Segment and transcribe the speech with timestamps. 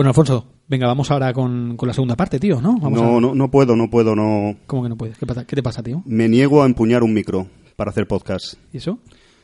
[0.00, 2.78] Bueno, Alfonso, venga, vamos ahora con, con la segunda parte, tío, ¿no?
[2.80, 4.56] Vamos No, a- no, no puedo, no puedo, no.
[4.66, 5.18] ¿Cómo que no puedes?
[5.18, 6.02] ¿Qué, pasa- qué te pasa, tío?
[6.06, 8.54] Me niego a empuñar un micro para hacer podcast.
[8.72, 8.98] ¿Y eso?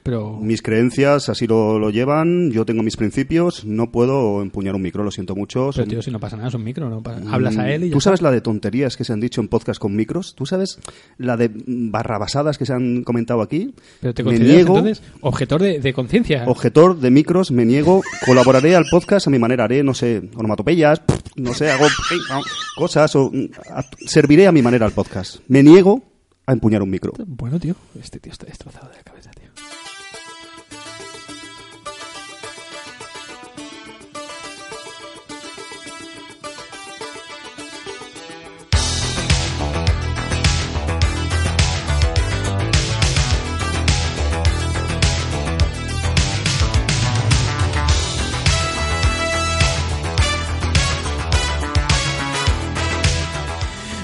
[0.06, 0.38] Pero...
[0.40, 5.04] Mis creencias así lo, lo llevan, yo tengo mis principios, no puedo empuñar un micro,
[5.04, 5.64] lo siento mucho.
[5.70, 7.02] Pero, son- tío, si no pasa nada, es un micro, ¿no?
[7.02, 8.04] Pa- Hablas a él y ya ¿Tú está.
[8.10, 10.34] sabes la de tonterías que se han dicho en podcast con micros?
[10.34, 10.78] ¿Tú sabes
[11.18, 13.74] la de barrabasadas que se han comentado aquí?
[14.00, 16.44] Pero te me niego, entonces, objetor de, de conciencia.
[16.46, 21.02] objetor de micros, me niego, colaboraré al podcast a mi manera, haré, no sé, onomatopeyas,
[21.36, 21.86] no sé, hago
[22.76, 23.46] cosas, o mm,
[24.06, 25.40] serviré a mi manera al podcast.
[25.48, 26.02] Me niego
[26.46, 27.12] a empuñar un micro.
[27.26, 29.15] Bueno, tío, este tío está destrozado de la cabeza,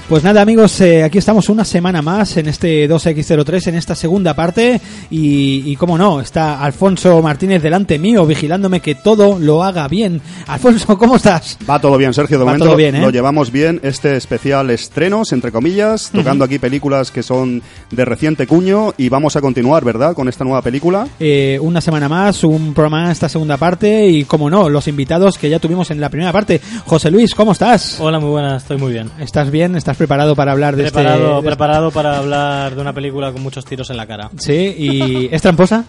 [0.09, 4.33] Pues nada amigos, eh, aquí estamos una semana más en este 2X03, en esta segunda
[4.33, 9.87] parte y, y como no, está Alfonso Martínez delante mío vigilándome que todo lo haga
[9.87, 10.21] bien.
[10.47, 11.57] Alfonso, ¿cómo estás?
[11.67, 12.37] Va todo bien, Sergio.
[12.37, 13.01] De Va momento todo bien, ¿eh?
[13.01, 13.79] lo llevamos bien.
[13.81, 19.37] Este especial estrenos, entre comillas, tocando aquí películas que son de reciente cuño y vamos
[19.37, 20.13] a continuar, ¿verdad?
[20.13, 21.07] Con esta nueva película.
[21.17, 25.49] Eh, una semana más, un programa esta segunda parte y como no, los invitados que
[25.49, 26.59] ya tuvimos en la primera parte.
[26.85, 28.01] José Luis, ¿cómo estás?
[28.01, 29.09] Hola, muy buenas, estoy muy bien.
[29.17, 29.77] ¿Estás bien?
[29.77, 31.45] ¿Estás preparado para hablar de Preparado, este...?
[31.47, 34.29] preparado para hablar de una película con muchos tiros en la cara.
[34.37, 35.85] Sí, ¿y es tramposa?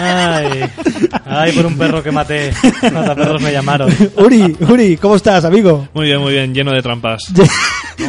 [0.00, 0.64] Ay,
[1.24, 2.52] ay, por un perro que maté.
[2.92, 3.92] Mataperros me llamaron.
[4.16, 5.88] Uri, Uri, ¿cómo estás, amigo?
[5.94, 7.22] Muy bien, muy bien, lleno de trampas.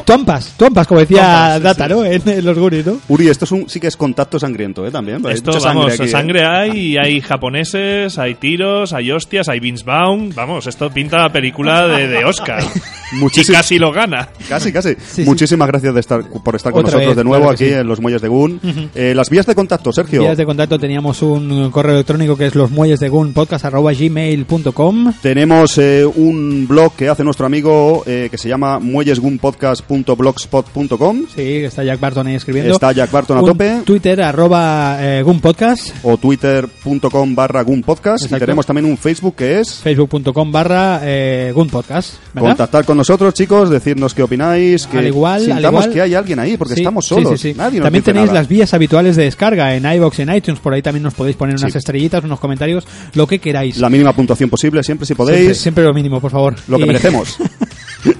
[0.05, 1.93] Tuampas, tuampas, como decía Tuampas, sí, Data, sí.
[1.93, 2.05] ¿no?
[2.05, 2.97] En, en los guris, ¿no?
[3.09, 4.91] Uri, esto es un, sí que es contacto sangriento, ¿eh?
[4.91, 5.25] También.
[5.25, 6.45] Hay Esto, mucha vamos, aquí, sangre, ¿eh?
[6.45, 10.31] hay, y hay japoneses, hay tiros, hay hostias, hay Vince Vaughn.
[10.35, 12.63] Vamos, esto pinta película de, de Oscar.
[13.11, 13.57] y Muchísimo.
[13.57, 14.29] casi lo gana.
[14.49, 14.95] Casi, casi.
[15.05, 15.23] sí.
[15.23, 17.73] Muchísimas gracias de estar, por estar con Otra nosotros vez, de nuevo claro aquí sí.
[17.73, 18.59] en los Muelles de Gun.
[18.95, 20.21] Eh, las vías de contacto, Sergio.
[20.21, 23.93] Vías de contacto teníamos un correo electrónico que es los muelles de Gun podcast arroba
[23.93, 31.63] gmail.com Tenemos eh, un blog que hace nuestro amigo eh, que se llama muellesgunpodcast.blogspot.com Sí,
[31.63, 32.73] está Jack Barton ahí escribiendo.
[32.73, 33.79] Está Jack Barton a Un tope.
[33.85, 35.89] Twitter arroba eh, Gun podcast.
[36.03, 41.69] o twitter.com barra gunpodcast y tenemos también un Facebook que es Facebook.com barra eh, Gun
[41.69, 42.17] podcast.
[42.35, 42.49] ¿verdad?
[42.49, 46.13] contactar con nosotros chicos, decirnos qué opináis, que Al igual- al sintamos igual- que hay
[46.13, 47.57] alguien ahí porque Sí, estamos solos, sí, sí.
[47.57, 48.37] nadie nos También tenéis nada.
[48.41, 51.55] las vías habituales de descarga en iVoox, en iTunes, por ahí también nos podéis poner
[51.57, 51.77] unas Sí.
[51.77, 52.85] estrellitas, unos comentarios,
[53.15, 53.77] lo que queráis.
[53.77, 56.55] la mínima puntuación posible siempre si Siempre, podéis, siempre lo mínimo, por favor.
[56.67, 57.37] lo que Y- merecemos.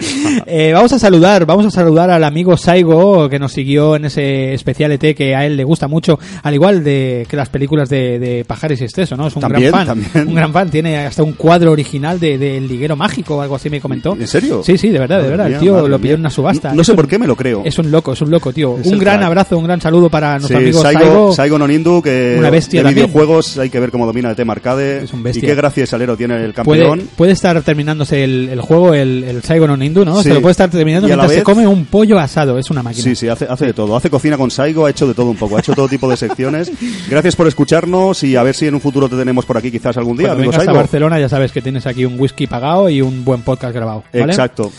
[0.45, 4.53] Eh, vamos a saludar, vamos a saludar al amigo Saigo que nos siguió en ese
[4.53, 8.19] especial ET que a él le gusta mucho, al igual de que las películas de,
[8.19, 9.27] de Pajares y Exceso, ¿no?
[9.27, 10.27] Es un También, gran fan, también.
[10.27, 13.55] un gran fan, tiene hasta un cuadro original de, de El Liguero Mágico o algo
[13.55, 14.15] así me comentó.
[14.19, 14.61] ¿En serio?
[14.63, 16.13] Sí, sí, de verdad, de verdad, mía, el tío lo pidió mía.
[16.15, 16.73] en una subasta.
[16.73, 17.61] No, sé un- por qué me lo creo.
[17.65, 18.77] Es un loco, es un loco, tío.
[18.79, 19.27] Es un gran crack.
[19.27, 21.33] abrazo, un gran saludo para nuestro Sí, amigo Saigo, Saigo.
[21.33, 23.05] Saigo Nonindu, que Una bestia de también.
[23.07, 25.43] videojuegos hay que ver cómo domina el tema arcade Es un bestia.
[25.43, 27.09] y qué gracia y salero tiene el Puede, campeón.
[27.15, 30.17] puede estar terminándose el, el juego, el, el Saigo no Nindu, ¿no?
[30.17, 30.29] Sí.
[30.29, 32.57] Se lo puede estar terminando mientras se vez- come un pollo asado.
[32.57, 33.03] Es una máquina.
[33.03, 33.95] Sí, sí, hace, hace de todo.
[33.95, 36.17] Hace cocina con Saigo, ha hecho de todo un poco, ha hecho todo tipo de
[36.17, 36.71] secciones.
[37.09, 39.97] Gracias por escucharnos y a ver si en un futuro te tenemos por aquí quizás
[39.97, 40.71] algún día, Cuando vengas a.
[40.73, 44.03] Barcelona ya sabes que tienes aquí un whisky pagado y un buen podcast grabado.
[44.13, 44.25] ¿vale?
[44.25, 44.71] Exacto.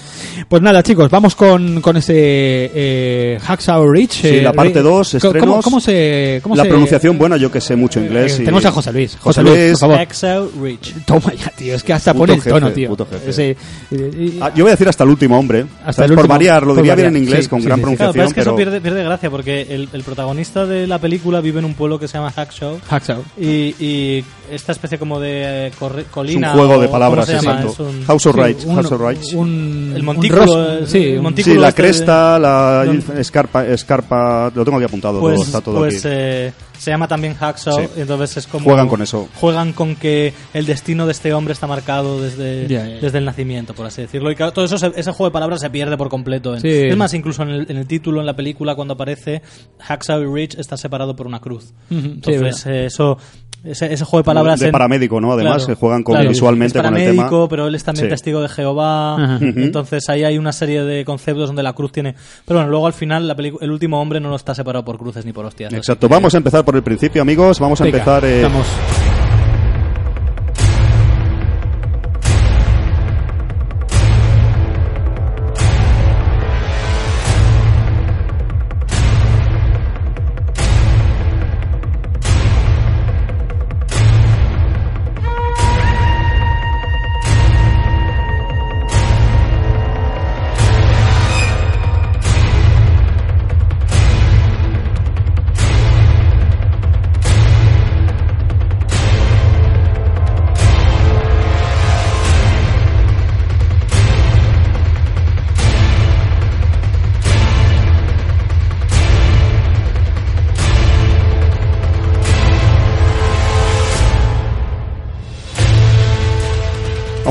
[0.49, 4.13] Pues nada, chicos, vamos con, con ese eh, Hacksaw Ridge.
[4.23, 5.49] Sí, eh, la parte Ri- dos, ¿Cómo- estrenos.
[5.49, 6.41] ¿Cómo, cómo se...?
[6.43, 8.33] Cómo La se- pronunciación buena, yo que sé mucho inglés.
[8.33, 9.17] Eh, y- tenemos a José Luis.
[9.21, 10.01] José José Luis, por favor.
[10.01, 10.95] Exo Rich.
[11.07, 11.75] Toma ya, tío.
[11.75, 12.89] Es que hasta Puto pone el jefe, tono, tío.
[12.91, 13.31] puto jefe.
[13.31, 13.57] Ese-
[13.91, 15.67] y- y- Ah, yo voy a decir hasta el último hombre.
[15.85, 17.17] Hasta el por último- variar, lo por diría bien variar.
[17.17, 17.97] en inglés Sí, con sí, gran sí, sí.
[17.97, 18.27] Claro, pero pronunciación.
[18.27, 21.59] es que eso pero- pierde, pierde gracia porque el, el protagonista de la película vive
[21.61, 23.23] en un pueblo que se llama Hackshaw Hacksaw.
[23.41, 26.53] y, y esta especie como de eh, corre- Es un colina.
[26.53, 27.61] juego o- de palabras, ¿cómo se llama?
[27.61, 27.83] exacto.
[27.89, 28.65] Es un- House of Rights.
[28.67, 29.33] House of Rights.
[29.35, 29.93] un
[30.31, 32.85] montículo, ros- el- sí, el montículo Sí, la este de- cresta, la
[33.19, 36.09] escarpa, escarpa, lo tengo aquí apuntado, todo, pues, está todo pues aquí.
[36.11, 37.89] eh, se llama también Hacksaw Sí.
[37.97, 39.29] entonces es como Juegan con eso.
[39.37, 43.87] juegan con que el destino de este hombre está marcado desde, desde el nacimiento por
[43.87, 46.55] así decirlo y claro, todo eso se- ese juego de palabras se pierde por completo
[46.55, 46.69] en- Sí.
[46.69, 49.41] es más incluso en el, en el título en la película cuando aparece
[49.79, 53.19] Hacksaw y Ridge está separado por una cruz entonces es eh, eso
[53.65, 55.33] ese, ese juego de palabras de en- paramédico, ¿no?
[55.33, 56.29] Además, Claro, que juegan con, claro.
[56.29, 57.49] visualmente es con el paramédico, tema.
[57.49, 58.11] pero él es también Sí.
[58.11, 59.15] testigo de Jehová.
[59.15, 59.39] Ajá.
[59.41, 62.15] Entonces ahí hay una serie de conceptos donde la cruz tiene.
[62.45, 65.33] Pero bueno, luego al final la el último hombre no está separado por cruces ni
[65.33, 65.73] por hostias.
[65.73, 66.09] Exacto.
[66.09, 67.59] Vamos a empezar por el principio, amigos.
[67.61, 68.25] Vamos a Venga, empezar.
[68.25, 68.67] eh, estamos.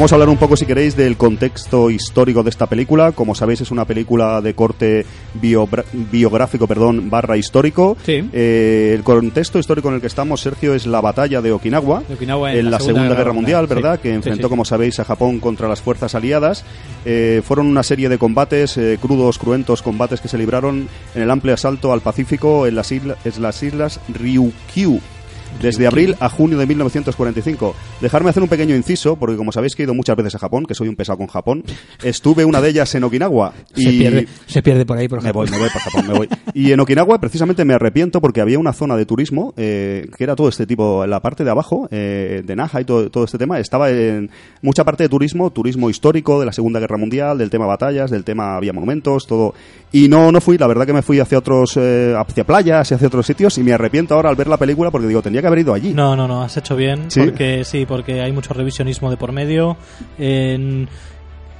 [0.03, 3.13] Vamos a hablar un poco, si queréis, del contexto histórico de esta película.
[3.13, 5.05] Como sabéis, es una película de corte
[6.11, 7.95] biográfico, perdón, barra histórico.
[8.05, 8.21] Sí.
[8.33, 12.15] Eh, el contexto histórico en el que estamos, Sergio, es la batalla de Okinawa, De
[12.15, 13.65] Okinawa en la, Segunda, Guerra, Mundial.
[13.65, 13.97] ¿verdad?
[14.01, 14.49] Que enfrentó, sí.
[14.49, 16.65] como sabéis, a Japón contra las fuerzas aliadas.
[17.05, 21.31] Eh, fueron una serie de combates, eh, crudos, cruentos combates que se libraron en el
[21.31, 24.99] amplio asalto al Pacífico en las, isla- en las islas Ryukyu.
[25.61, 27.75] Desde abril a junio de 1945.
[28.01, 30.65] Dejarme hacer un pequeño inciso, porque como sabéis que he ido muchas veces a Japón,
[30.65, 31.63] que soy un pesado con Japón,
[32.03, 33.53] estuve una de ellas en Okinawa.
[33.73, 35.41] Se, y pierde, se pierde por ahí, por me ejemplo.
[35.41, 36.29] voy, me voy por Japón, me voy.
[36.53, 40.35] Y en Okinawa precisamente me arrepiento porque había una zona de turismo eh, que era
[40.35, 43.59] todo este tipo, la parte de abajo, eh, de Naha y todo, todo este tema,
[43.59, 44.29] estaba en
[44.61, 48.23] mucha parte de turismo, turismo histórico de la Segunda Guerra Mundial, del tema batallas, del
[48.23, 49.53] tema había monumentos, todo.
[49.91, 52.95] Y no, no fui, la verdad que me fui hacia otros, eh, hacia playas y
[52.95, 55.47] hacia otros sitios y me arrepiento ahora al ver la película porque digo, tendría que
[55.47, 55.93] haber ido allí.
[55.93, 57.11] No, no, no, has hecho bien.
[57.11, 57.21] ¿Sí?
[57.21, 59.77] Porque sí, porque hay mucho revisionismo de por medio.
[60.17, 60.87] En-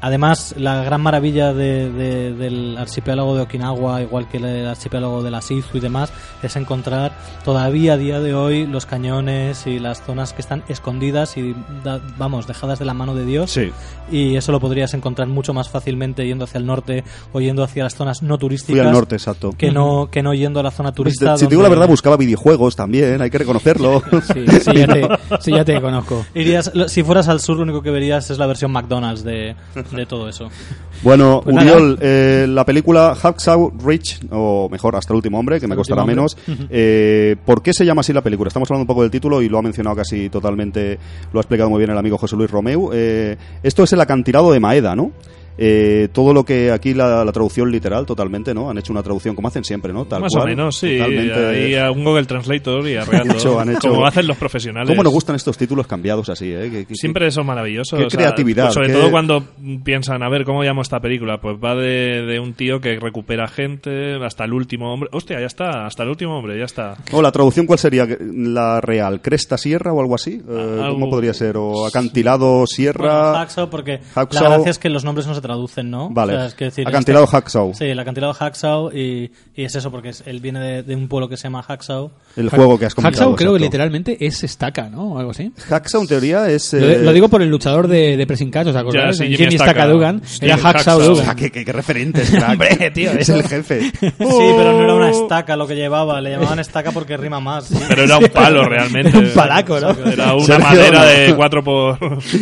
[0.05, 5.31] Además, la gran maravilla de- de- del archipiélago de Okinawa, igual que el archipiélago de
[5.31, 6.11] la Shizu y demás,
[6.43, 7.13] es encontrar
[7.45, 11.55] todavía a día de hoy los cañones y las zonas que están escondidas y,
[11.85, 13.49] da- vamos, dejadas de la mano de Dios.
[13.51, 13.71] Sí.
[14.11, 17.85] Y eso lo podrías encontrar mucho más fácilmente yendo hacia el norte o yendo hacia
[17.85, 18.85] las zonas no Fui turísticas.
[18.85, 19.53] al norte, exacto.
[19.57, 21.37] Que no, que no yendo a la zona Pues, turista.
[21.37, 24.03] si te digo la verdad, buscaba videojuegos también, hay que reconocerlo.
[24.33, 25.07] Sí, sí, ya te,
[25.39, 26.25] sí, ya te conozco.
[26.35, 29.55] Irías, si fueras al sur, lo único que verías es la versión McDonald's de,
[29.95, 30.49] de todo eso.
[31.03, 35.67] Bueno, Pues Uriol, eh, la película Hacksaw Ridge, o mejor, Hasta el último hombre, que
[35.67, 36.37] me costará menos.
[36.69, 38.47] eh, ¿Por qué se llama así la película?
[38.47, 40.97] Estamos hablando un poco del título y lo ha mencionado casi totalmente,
[41.33, 42.91] lo ha explicado muy bien el amigo José Luis Romeu.
[42.93, 45.11] Eh, esto es el acantilado de Maeda, ¿no?
[45.57, 48.69] Eh, todo lo que aquí la, la traducción literal totalmente, ¿no?
[48.69, 50.05] Han hecho una traducción como hacen siempre, ¿no?
[50.05, 50.99] Tal Más cual, o menos, sí.
[50.99, 53.33] Ahí a un Google Translator y arreglando.
[53.37, 54.89] Hecho- han hecho- Como hacen los profesionales.
[54.89, 56.69] ¿Cómo nos gustan estos títulos cambiados así, eh?
[56.71, 57.99] Que- que- Siempre son maravillosos.
[57.99, 59.43] Qué o sea, creatividad, pues sobre qué- todo cuando
[59.83, 61.39] piensan, a ver, ¿cómo llamo esta película?
[61.39, 65.09] Pues va de, de un tío que recupera gente hasta el último hombre.
[65.11, 66.95] Hostia, ya está, hasta el último hombre, ya está.
[67.11, 68.07] O la traducción, ¿cuál sería?
[68.19, 69.21] ¿La real?
[69.21, 70.41] ¿Cresta Sierra o algo así?
[70.47, 71.57] Eh, Algo- ¿Cómo podría ser?
[71.57, 73.33] ¿O acantilado Bueno, Sierra?
[73.39, 76.09] Hacksaw, porque Hacksaw- la gracia es que los nombres no se traducen, ¿no?
[76.09, 76.33] Vale.
[76.33, 77.73] O sea, es que decir, Acantilado este- Hacksaw.
[77.75, 81.07] Sí, el acantilado Hacksaw y, y es eso, porque es- él viene de, de un
[81.07, 82.09] pueblo que se llama Hacksaw.
[82.35, 83.25] El juego que has comentado.
[83.25, 83.65] Hacksaw creo que exacto.
[83.71, 85.13] literalmente es estaca, ¿no?
[85.13, 85.51] O algo así.
[85.69, 86.73] Hacksaw en teoría es...
[86.73, 89.17] Lo, eh, lo digo por el luchador de, de Pressing Catch, ¿os acordáis?
[89.17, 89.85] sí, Jimmy, Stacca.
[89.85, 90.21] Dugan.
[90.25, 91.15] Sí, Era Hacksaw Hacksaw.
[91.15, 91.35] Dugan.
[91.35, 92.49] Qué, qué- qué referentes, crack.
[92.51, 93.91] Hombre, tío, es el jefe.
[94.01, 97.65] Sí, pero no era una estaca lo que llevaba, le llamaban estaca porque rima más.
[97.65, 97.77] sí.
[97.87, 99.09] Pero era un palo realmente.
[99.09, 99.89] Era un palaco, ¿no?
[100.09, 101.05] Era una Sergio, madera no.
[101.05, 101.97] de 4 por...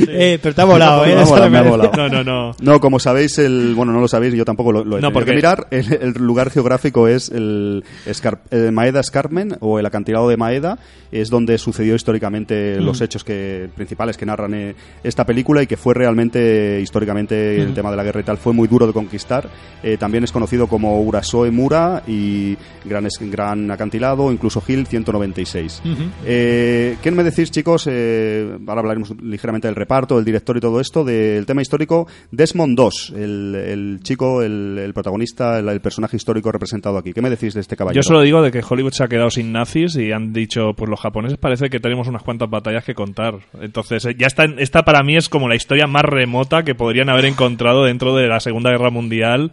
[0.10, 1.16] Eh, pero te ha volado, ¿eh?
[1.50, 1.92] Me ha lo volado.
[1.98, 2.56] No, no, no.
[2.62, 5.30] No, como sabéis, el, bueno, no lo sabéis, yo tampoco lo, lo he No, porque-
[5.30, 5.66] que mirar.
[5.72, 10.78] El, el lugar geográfico es el Escar- eh, Maeda Escarmen o el acantilado de Maeda,
[11.10, 12.84] es donde sucedió históricamente Mm.
[12.84, 17.62] los hechos que principales que narran eh, esta película y que fue realmente históricamente Mm.
[17.62, 19.48] el tema de la guerra y tal fue muy duro de conquistar.
[19.84, 25.82] Eh, también es conocido como Urasoe Mura y Gran, Gran Acantilado, incluso Hill 196.
[26.26, 27.88] Eh, ¿Qué me decís, chicos?
[27.88, 32.08] Ahora hablaremos ligeramente del reparto, del director y todo esto, del tema histórico.
[32.32, 37.14] Desmond II, el, el chico, el, el protagonista, el, el personaje histórico representado aquí.
[37.14, 38.02] ¿Qué me decís de este caballero?
[38.02, 40.90] Yo solo digo de que Hollywood se ha quedado sin nazis y han dicho, pues
[40.90, 43.36] los japoneses parece que tenemos unas cuantas batallas que contar.
[43.62, 47.10] Entonces, eh, ya está, esta para mí es como la historia más remota que podrían
[47.10, 49.52] haber encontrado dentro de la Segunda Guerra Mundial.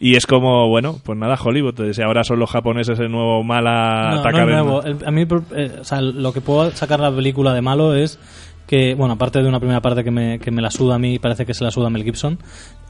[0.00, 1.92] Y es como, bueno, pues nada, Hollywood.
[1.92, 4.82] Si ahora son los japoneses el nuevo mal a No, no atacar es en- nuevo.
[4.84, 8.16] El- a mí, eh, o sea, lo que puedo sacar la película de malo es
[8.68, 11.18] que, bueno, aparte de una primera parte que me, que me la suda a mí,
[11.18, 12.38] parece que se la suda a Mel Gibson,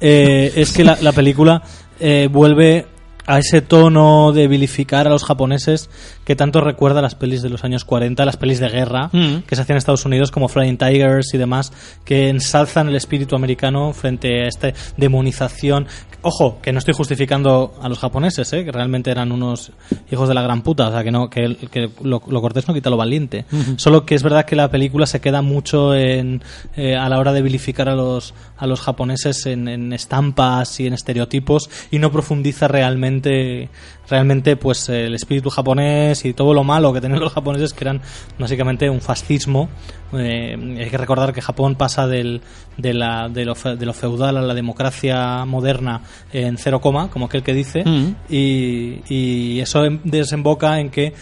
[0.00, 1.62] eh, es que la, la película
[2.00, 2.86] eh, vuelve
[3.28, 5.88] a ese tono de vilificar a los japoneses
[6.28, 9.44] que tanto recuerda a las pelis de los años 40, las pelis de guerra Mm.
[9.46, 11.72] que se hacían en Estados Unidos como Flying Tigers y demás,
[12.04, 15.86] que ensalzan el espíritu americano frente a esta demonización.
[16.20, 18.62] Ojo, que no estoy justificando a los japoneses, ¿eh?
[18.62, 19.72] que realmente eran unos
[20.12, 22.74] hijos de la gran puta, o sea, que, no, que, que lo, lo cortés no
[22.74, 23.46] quita lo valiente.
[23.76, 26.42] Solo que es verdad que la película se queda mucho en,
[26.76, 30.88] eh, a la hora de vilificar a los, a los japoneses en, en estampas y
[30.88, 33.70] en estereotipos y no profundiza realmente
[34.10, 38.00] realmente pues el espíritu japonés y todo lo malo que tenían los japoneses que eran
[38.38, 39.68] básicamente un fascismo
[40.14, 42.40] Eh, hay que recordar que Japón pasa del,
[42.78, 46.00] de, la, de, lo, fe- de lo feudal a la democracia moderna
[46.32, 48.14] en cero coma como aquel que dice Mm.
[48.30, 51.12] y, y eso em- desemboca en que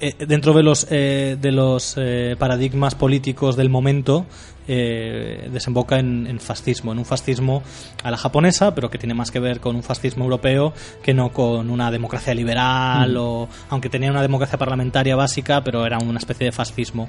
[0.00, 4.24] eh, dentro de los eh, de los eh, paradigmas políticos del momento
[4.68, 7.62] eh, desemboca en, en fascismo, en un fascismo
[8.04, 10.72] a la japonesa, pero que tiene más que ver con un fascismo europeo
[11.02, 15.98] que no con una democracia liberal o aunque tenía una democracia parlamentaria básica, pero era
[15.98, 17.08] una especie de fascismo.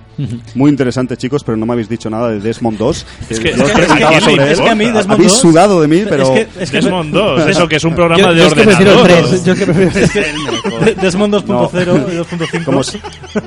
[0.56, 3.06] Muy interesante, chicos, pero no me habéis dicho nada de Desmond 2.
[3.30, 4.64] Es que- yo os es que- preguntaba es que- sobre es él.
[4.66, 6.34] que a mí Desmond Habéis 2 sudado de mí, pero...
[6.36, 8.54] Es que, es que Desmond 2, eso que es un programa Yo, de yo es
[8.54, 9.30] que prefiero el ordenador.
[9.30, 9.46] 3.
[9.46, 12.64] Yo es que prefiero Desmond 2.0 y 2.5.
[12.66, 12.98] Como os-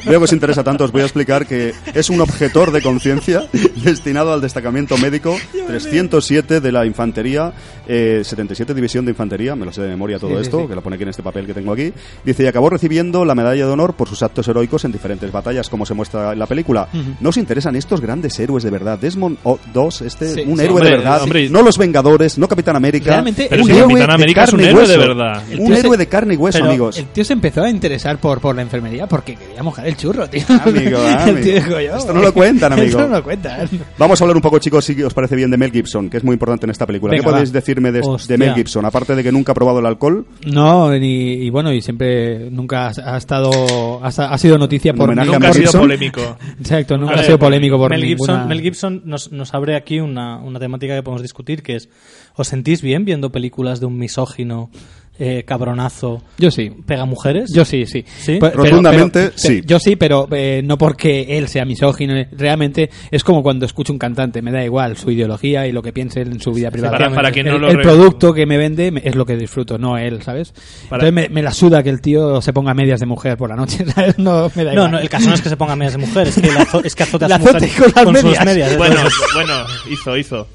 [0.04, 3.44] veo que os interesa tanto, os voy a explicar que es un objetor de conciencia
[4.02, 5.36] destinado al destacamento médico
[5.68, 7.52] 307 de la Infantería,
[7.86, 10.66] eh, 77 División de Infantería, me lo sé de memoria todo Sí, sí, esto, sí.
[10.66, 11.92] que lo pone aquí en este papel que tengo aquí.
[12.24, 15.68] Dice, y acabó recibiendo la medalla de honor por sus actos heroicos en diferentes batallas,
[15.68, 16.88] como se muestra en la película.
[17.20, 18.98] ¿No os interesan estos grandes héroes de verdad?
[18.98, 19.38] Desmond
[19.72, 21.48] 2, este, Sí, un sí, héroe hombre, de verdad, hombre.
[21.50, 23.10] no los Vengadores, no Capitán América.
[23.10, 25.42] Realmente, Pero un si héroe Capitán América es un héroe de verdad.
[25.58, 26.98] Un se- héroe de carne y hueso, Pero amigos.
[26.98, 30.28] El tío se empezó a interesar por, por la enfermería porque quería mojar el churro,
[30.28, 30.42] tío.
[30.64, 31.38] Amigo, amigo.
[31.40, 31.96] tío dijo yo.
[31.96, 32.86] Esto no lo cuentan, amigo.
[32.88, 33.68] Esto no lo cuentan.
[33.98, 36.24] Vamos a hablar un poco, chicos, si os parece bien, de Mel Gibson, que es
[36.24, 37.10] muy importante en esta película.
[37.12, 37.52] Venga, ¿Qué podéis va.
[37.52, 38.00] decirme de.
[38.38, 38.84] Mel Gibson?
[38.84, 42.88] Aparte de que nunca ha probado el alcohol, No, ni, y bueno, y siempre nunca
[42.88, 43.50] ha, ha estado,
[44.02, 45.80] ha, ha sido noticia por homenaje ningún- a Nunca ha Mel sido Gibson.
[45.82, 46.36] polémico.
[46.58, 48.32] Exacto, nunca ha sido polémico por Mel ninguna...
[48.32, 51.88] Gibson, Mel Gibson nos, nos abre aquí una, una temática que podemos discutir, que es,
[52.34, 54.70] ¿os sentís bien viendo películas de un misógino
[55.24, 56.70] eh, cabronazo Yo sí.
[56.84, 57.50] pega mujeres?
[57.54, 58.04] Yo sí, sí.
[58.18, 58.32] ¿Sí?
[58.38, 59.62] Pe- pero- Rotundamente, pero- sí.
[59.64, 62.14] Yo sí, pero eh, no porque él sea misógino.
[62.32, 64.42] Realmente es como cuando escucho un cantante.
[64.42, 66.98] Me da igual su ideología y lo que piense él en su vida privada.
[66.98, 69.36] para- para quien no el, lo el producto que me vende me- es lo que
[69.36, 70.52] disfruto, no él, ¿sabes?
[70.88, 73.48] Para- Entonces me, me la suda que el tío se ponga medias de mujer por
[73.50, 74.18] la noche, ¿sabes?
[74.18, 74.90] No, me da No, igual.
[74.92, 76.94] no, el caso no es que se ponga medias de mujer, es que, la es
[76.94, 77.72] que azote a La su mujer azote
[78.04, 78.44] con las sus medias.
[78.44, 78.76] medias.
[78.76, 78.96] Bueno,
[79.34, 79.54] bueno,
[79.90, 80.48] hizo, hizo.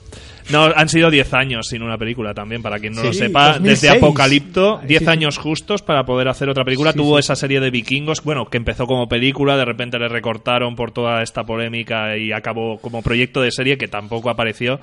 [0.49, 3.53] No, han sido 10 años sin una película también, para quien no lo sepa.
[3.53, 3.81] 2006.
[3.81, 5.11] Desde Apocalipto, Ay, 10 sí, sí.
[5.11, 6.91] años justos para poder hacer otra película.
[6.91, 10.75] Sí, Tuvo esa serie de vikingos, bueno, que empezó como película, de repente le recortaron
[10.75, 14.79] por toda esta polémica y acabó como proyecto de serie que tampoco apareció.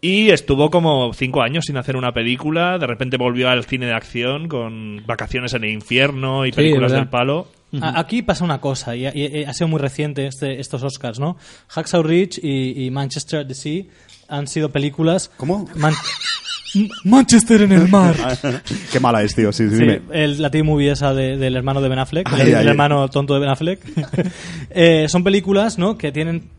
[0.00, 3.94] Y estuvo como 5 años sin hacer una película, de repente volvió al cine de
[3.94, 7.48] acción con Vacaciones en el Infierno y películas del palo.
[7.82, 11.36] Aquí pasa una cosa, y, y- y ha sido muy reciente este, estos Oscars, ¿no?
[11.68, 13.88] Hacksaw Ridge y, y Manchester DC
[14.28, 15.30] han sido películas...
[15.36, 15.68] ¿Cómo?
[15.76, 15.94] Man-
[17.04, 18.14] Manchester en el mar.
[18.92, 19.52] Qué mala es, tío.
[19.52, 20.02] Sí, sí, Sí, dime.
[20.12, 22.58] el, la TV movie esa de- del hermano de Ben Affleck, Ay, el, ay, el
[22.58, 22.66] ay.
[22.68, 23.80] hermano tonto de Ben Affleck.
[24.70, 25.96] Eh, son películas, ¿no?
[25.96, 26.50] Que tienen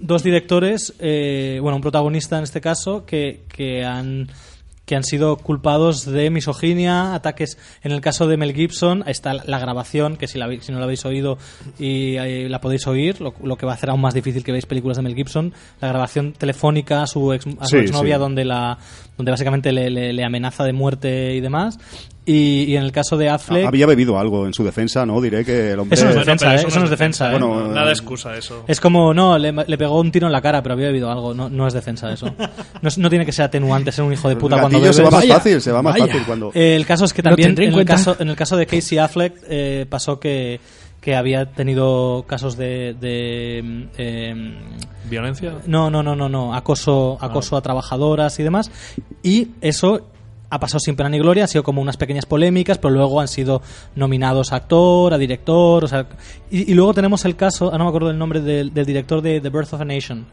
[0.00, 4.28] dos directores, eh, bueno, un protagonista en este caso, que, que han
[4.86, 7.58] que han sido culpados de misoginia, ataques.
[7.82, 10.84] En el caso de Mel Gibson está la- grabación, que si, la, si no la
[10.84, 11.36] habéis oído
[11.78, 14.52] y eh, la podéis oír, lo, lo que va a hacer aún más difícil que
[14.52, 18.14] veáis películas de Mel Gibson, la grabación telefónica a su, ex, a su Sí, exnovia
[18.14, 18.20] sí.
[18.20, 18.78] donde la
[19.16, 21.78] donde básicamente le, le- le amenaza de muerte y demás.
[22.28, 23.64] Y, y en el caso de Affleck...
[23.64, 25.20] Había bebido algo en su defensa, ¿no?
[25.20, 25.94] Diré que el hombre...
[25.94, 26.64] Eso no es defensa, ¿eh?
[26.66, 27.38] Eso no es defensa, ¿eh?
[27.38, 28.64] Bueno, Nada excusa eso.
[28.66, 31.32] Es como, no, le, le pegó un tiro en la cara, pero había bebido algo.
[31.34, 32.34] No, no es defensa eso.
[32.98, 35.10] No, tiene que ser atenuante ser un hijo de el puta cuando gatillo se va
[35.10, 35.12] bebes.
[35.12, 36.06] más Vaya, fácil, se va más vaya.
[36.06, 36.50] fácil cuando...
[36.52, 38.98] Eh, el caso es que también en en, el caso, en el caso de Casey
[38.98, 40.58] Affleck eh, pasó que,
[41.00, 42.94] que había tenido casos de...
[43.00, 44.54] de mm, em,
[45.08, 45.54] ¿Violencia?
[45.66, 46.54] no, no, no, no, no.
[46.54, 48.72] Acoso, acoso a trabajadoras y demás.
[49.22, 50.08] Y eso
[50.50, 53.28] ha pasado sin pena ni gloria, ha sido como unas pequeñas polémicas, pero luego han
[53.28, 53.62] sido
[53.94, 56.06] nominados a actor, a director, o sea,
[56.50, 59.22] y, y luego tenemos el caso, ah, no me acuerdo el nombre del, del director
[59.22, 60.26] de The Birth of a Nation.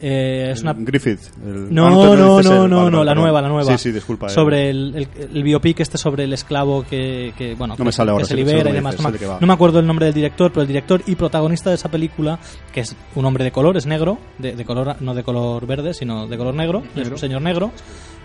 [0.00, 1.18] Eh, es una Griffith.
[1.44, 3.72] el- no, Ah, no, no, el- no, no, la nueva, la nueva.
[3.76, 4.26] Sí, sí, disculpa.
[4.28, 4.30] eh.
[4.30, 7.90] Sobre el, el, el biopic este sobre el esclavo que, que bueno, No que, me
[7.90, 8.96] sale ahora, que se libera y demás.
[8.96, 11.74] dices, No, no me acuerdo el nombre del director, pero el director y protagonista de
[11.74, 12.38] esa película,
[12.72, 15.92] que es un hombre de color, es negro, de, de color, no de color verde,
[15.94, 17.72] sino de color negro, es un señor negro.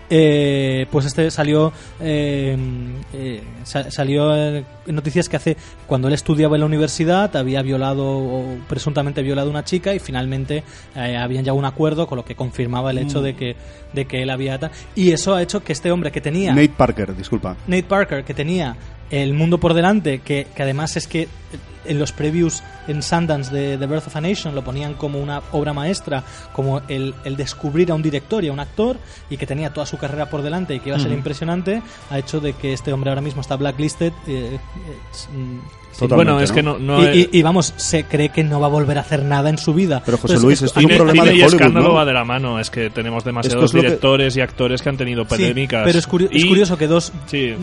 [0.10, 2.58] Eh, pues este salió eh,
[3.14, 5.58] eh, sa- salió en noticias que hace
[5.88, 10.00] cuando él estudiaba en la universidad había violado o presuntamente violado a una chica y
[10.00, 10.64] finalmente
[10.96, 13.56] eh, habían llegado a un acuerdo con lo que confirmaba el hecho de que
[13.94, 14.54] de que él había
[14.96, 17.56] y eso ha hecho que este hombre que tenía Nate Parker, disculpa.
[17.68, 18.76] Nate Parker, que tenía
[19.10, 21.28] El mundo por delante, que, que además es que
[21.86, 25.42] en los previews en Sundance de The Birth of a Nation lo ponían como una
[25.52, 28.98] obra maestra, como el, el descubrir a un director y a un actor
[29.30, 32.18] y que tenía toda su carrera por delante y que iba a ser impresionante, ha
[32.20, 34.14] hecho de que este hombre ahora mismo está blacklisted.
[34.28, 34.60] eh, eh,
[35.98, 36.06] sí.
[36.08, 36.56] Bueno, es ¿no?
[36.56, 39.02] que no, no y, y- y vamos, se cree que no va a volver a
[39.02, 40.02] hacer nada en su vida.
[40.06, 41.94] Pero José Luis, es- esto es un problema de y Hollywood, escándalo ¿no?
[41.94, 42.60] va de la mano.
[42.60, 45.84] Es que tenemos demasiados es lo que- directores y actores que han tenido Sí, polémicas.
[45.86, 47.54] pero es, curio- es curioso que dos, Sí,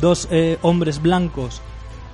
[0.00, 1.60] dos eh, hombres blancos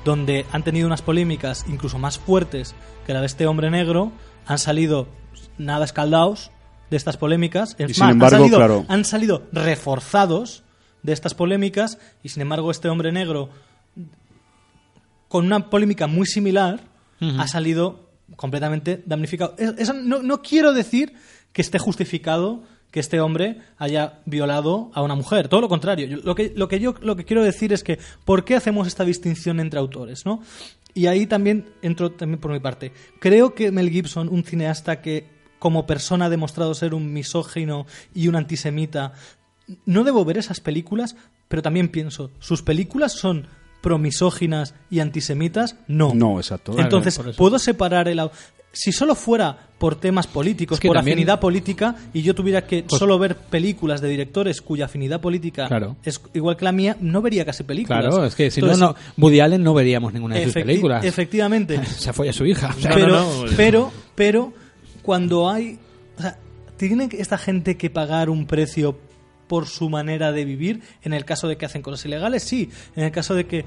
[0.04, 2.75] donde han tenido unas polémicas incluso más fuertes
[3.06, 4.12] que la de este hombre negro
[4.47, 5.09] han salido
[5.56, 6.50] nada escaldados
[6.90, 8.85] de estas polémicas Es Y sin embargo, han, salido, claro.
[8.88, 10.62] han salido reforzados
[11.02, 13.49] de estas polémicas y sin embargo este hombre negro
[15.35, 16.81] con una polémica muy similar
[17.41, 19.57] ha salido completamente damnificado.
[19.59, 21.14] Es- Eso no, no quiero decir
[21.53, 22.62] que esté justificado
[22.93, 26.07] que este hombre haya violado a una mujer, todo lo contrario.
[26.07, 28.87] Yo- lo, que, lo que yo lo que quiero decir es que ¿por qué hacemos
[28.87, 30.41] esta distinción entre autores, no?
[30.95, 32.93] Y ahí también entro también por mi parte.
[33.19, 35.26] Creo que Mel Gibson, un cineasta que
[35.59, 39.14] como persona ha demostrado ser un misógino y un antisemita,
[39.87, 41.17] no debo ver esas películas,
[41.49, 43.49] pero también pienso, ¿sus películas son
[43.85, 45.76] promisóginas y antisemitas?
[45.87, 46.12] No.
[46.14, 46.75] No, exacto.
[46.79, 47.21] Entonces.
[47.37, 48.21] ¿puedo separar el...
[48.73, 52.67] Si solo fuera por temas políticos, Es que por también- afinidad política, y yo tuviera
[52.67, 55.95] que Pues- solo ver películas de directores cuya afinidad política Claro.
[56.03, 58.05] es igual que la mía, no vería casi películas.
[58.05, 61.05] Claro, es que si Entonces, no, no, Woody Allen no veríamos ninguna de sus películas.
[61.05, 61.85] Efectivamente.
[61.87, 62.75] Se fue a su hija.
[62.76, 63.53] o sea, No, pero, no, no.
[63.57, 64.53] pero, pero,
[65.03, 65.79] cuando hay.
[66.19, 66.37] O sea,
[66.76, 68.99] ¿tiene que esta gente que pagar un precio
[69.46, 70.82] por su manera de vivir?
[71.02, 72.70] En el caso de que hacen cosas ilegales, sí.
[72.96, 73.64] En el caso de que.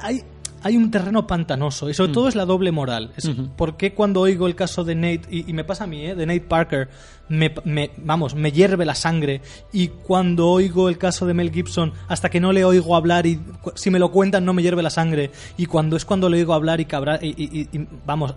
[0.00, 0.22] hay-
[0.62, 1.94] Hay, un terreno pantanoso y Mm.
[1.94, 3.12] sobre todo es la doble moral.
[3.16, 6.04] Es ¿Por qué cuando oigo el caso de Nate, y, y me pasa a mí,
[6.04, 6.14] ¿eh?
[6.14, 6.90] de Nate Parker,
[7.30, 9.40] me, me- vamos, me hierve la sangre
[9.72, 13.40] y cuando oigo el caso de Mel Gibson, hasta que no le oigo hablar y
[13.74, 16.52] si me lo cuentan no me hierve la sangre y cuando es cuando le oigo
[16.52, 18.34] hablar y cabra y, y- y- y, vamos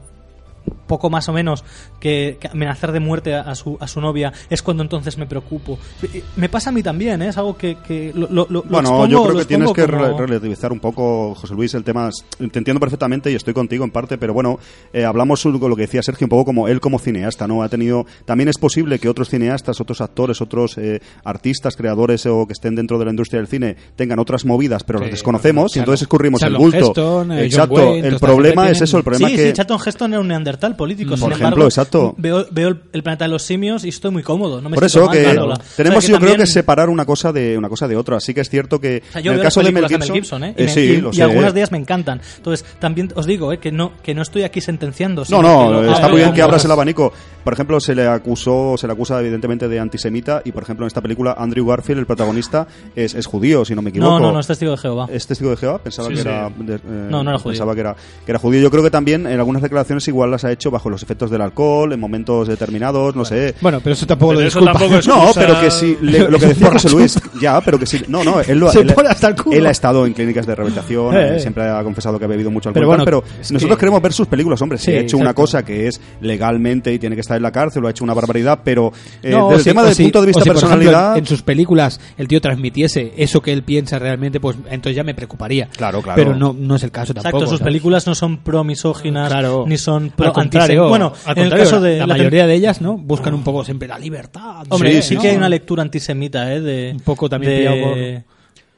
[0.88, 1.64] poco más o menos
[2.00, 5.26] que, que amenazar de muerte a, a su, a su novia es cuando entonces me
[5.26, 7.30] preocupo Y- y me pasa a mí también ¿eh?
[7.30, 9.98] es algo que, que lo, lo- lo Bueno, expongo- yo creo que tienes que como-
[10.18, 12.10] re- relativizar un poco, José Luis, el tema.
[12.38, 14.60] Te entiendo perfectamente y estoy contigo en parte, pero bueno,
[14.94, 17.64] eh, hablamos sobre lo que decía Sergio, un poco como él como cineasta, ¿no?
[17.64, 18.06] Ha tenido.
[18.26, 22.76] También es posible que otros cineastas, otros actores, otros eh, artistas, creadores o que estén
[22.76, 25.84] dentro de la industria del cine tengan otras movidas, pero Sí, las desconocemos y claro.
[25.86, 26.78] entonces escurrimos el bulto.
[26.78, 27.76] Heston, eh, Exacto.
[27.76, 29.48] Wayne, el problema es eso, el problema sí, que.
[29.48, 31.16] sí, Charlton Heston era un neandertal político.
[31.16, 32.16] sin Por ejemplo, embargo, exacto.
[32.18, 34.62] Veo, veo el, planeta de los simios y estoy muy cómodo.
[34.62, 35.54] No me Por eso mal que viéndola.
[35.56, 38.20] O sea, tenemos, que yo creo que separar una cosa de una cosa de otra.
[38.20, 40.56] Sí que es cierto que O sea, yo en el caso de Mel Gibson, ¿eh?
[40.58, 41.24] Y, eh, me- sí, y- y sé.
[41.24, 42.22] algunas de ellas me encantan.
[42.38, 43.58] Entonces, también os digo ¿eh?
[43.60, 45.24] que no que no estoy aquí sentenciando.
[45.30, 47.12] No, no, lo- está ah, muy bien que abras el abanico.
[47.44, 50.88] Por ejemplo, se le acusó, se le acusa evidentemente de antisemita y por ejemplo en
[50.88, 54.12] esta película Andrew Garfield, el protagonista, es, es judío, si no me equivoco.
[54.14, 55.08] No, no, no, es testigo de Jehová.
[55.12, 55.80] ¿Es testigo de Jehová?
[55.80, 56.28] Pensaba Sí, que sí.
[56.28, 57.52] era de- eh, No, no era judío.
[57.54, 58.62] Pensaba que era, que era judío.
[58.62, 61.42] Yo creo que también en algunas declaraciones igual las ha hecho bajo los efectos del
[61.42, 63.56] alcohol, en momentos determinados, no sé.
[63.62, 64.80] Bueno, pero eso tampoco Pero lo eso disculpa.
[64.80, 67.86] tampoco es- No, pero que sí, le- lo que decía José Luis, ya, pero que
[67.86, 69.56] sí, no, no, él lo Se él, pone hasta el culo.
[69.58, 72.50] él ha estado en clínicas de rehabilitación, Eh, eh, siempre ha confesado que ha bebido
[72.52, 75.00] mucho alcohol, Pero bueno, pero, nosotros que- queremos ver sus películas, hombre, si Sí, ha
[75.02, 77.92] hecho una cosa que es legalmente y tiene que estar en la cárcel o ha
[77.92, 80.58] hecho una barbaridad, pero eh, No, si- tema del si- punto de vista si, por
[80.58, 84.58] ejemplo, personalidad, en, en sus películas el tío transmitiese eso que él piensa realmente, pues
[84.70, 85.68] entonces ya me preocuparía.
[85.76, 86.16] Claro, claro.
[86.22, 87.38] Pero no, no es el caso tampoco.
[87.38, 87.72] Exacto, sus ¿sabes?
[87.72, 89.66] películas no son pro misóginas Claro.
[89.68, 92.82] ni son Al contrario, Bueno, al en el caso de la, la mayoría de ellas,
[92.82, 92.98] ¿no?
[92.98, 94.66] Buscan un poco siempre la libertad.
[94.70, 96.62] Hombre, Sí, sí, sí, que hay una lectura antisemita, ¿eh?
[96.62, 98.33] De, Un poco también de, pillado por-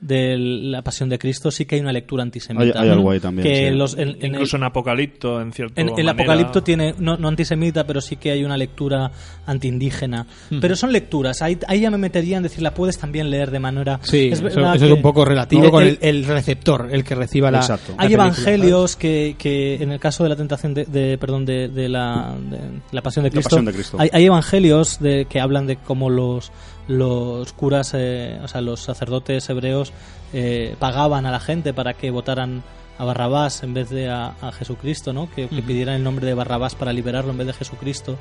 [0.06, 2.80] de la Pasión de Cristo, sí que hay una lectura antisemita.
[2.80, 3.76] Hay- hay algo ahí también, Que sí.
[3.76, 6.12] los- en, en el- Incluso en Apocalipto, en cierto en, el manera.
[6.12, 9.12] Apocalipto tiene, no, no antisemita, pero sí que hay una lectura
[9.46, 10.28] antiindígena.
[10.62, 13.60] Pero son lecturas, ahí, ahí ya me metería en decir, la puedes también leer de
[13.60, 14.00] manera...
[14.04, 17.16] Sí, es eso, es un poco relativo No, con el- el, el receptor, el que
[17.16, 17.60] reciba la.
[17.60, 17.94] Exacto.
[17.98, 21.46] la hay película, evangelios que, que en el caso de la tentación de, de- perdón
[21.46, 22.60] de, de la, de
[22.92, 23.98] la pasión de La Cristo, Pasión de Cristo.
[24.00, 26.52] Hay, hay evangelios de que hablan de cómo los
[26.88, 29.92] los curas eh, o sea los sacerdotes hebreos
[30.34, 32.64] eh, pagaban a la gente para que votaran
[32.98, 35.30] a Barrabás en vez de a, a Jesucristo, ¿no?
[35.30, 38.18] Que, que pidieran el nombre de Barrabás para liberarlo en vez de Jesucristo.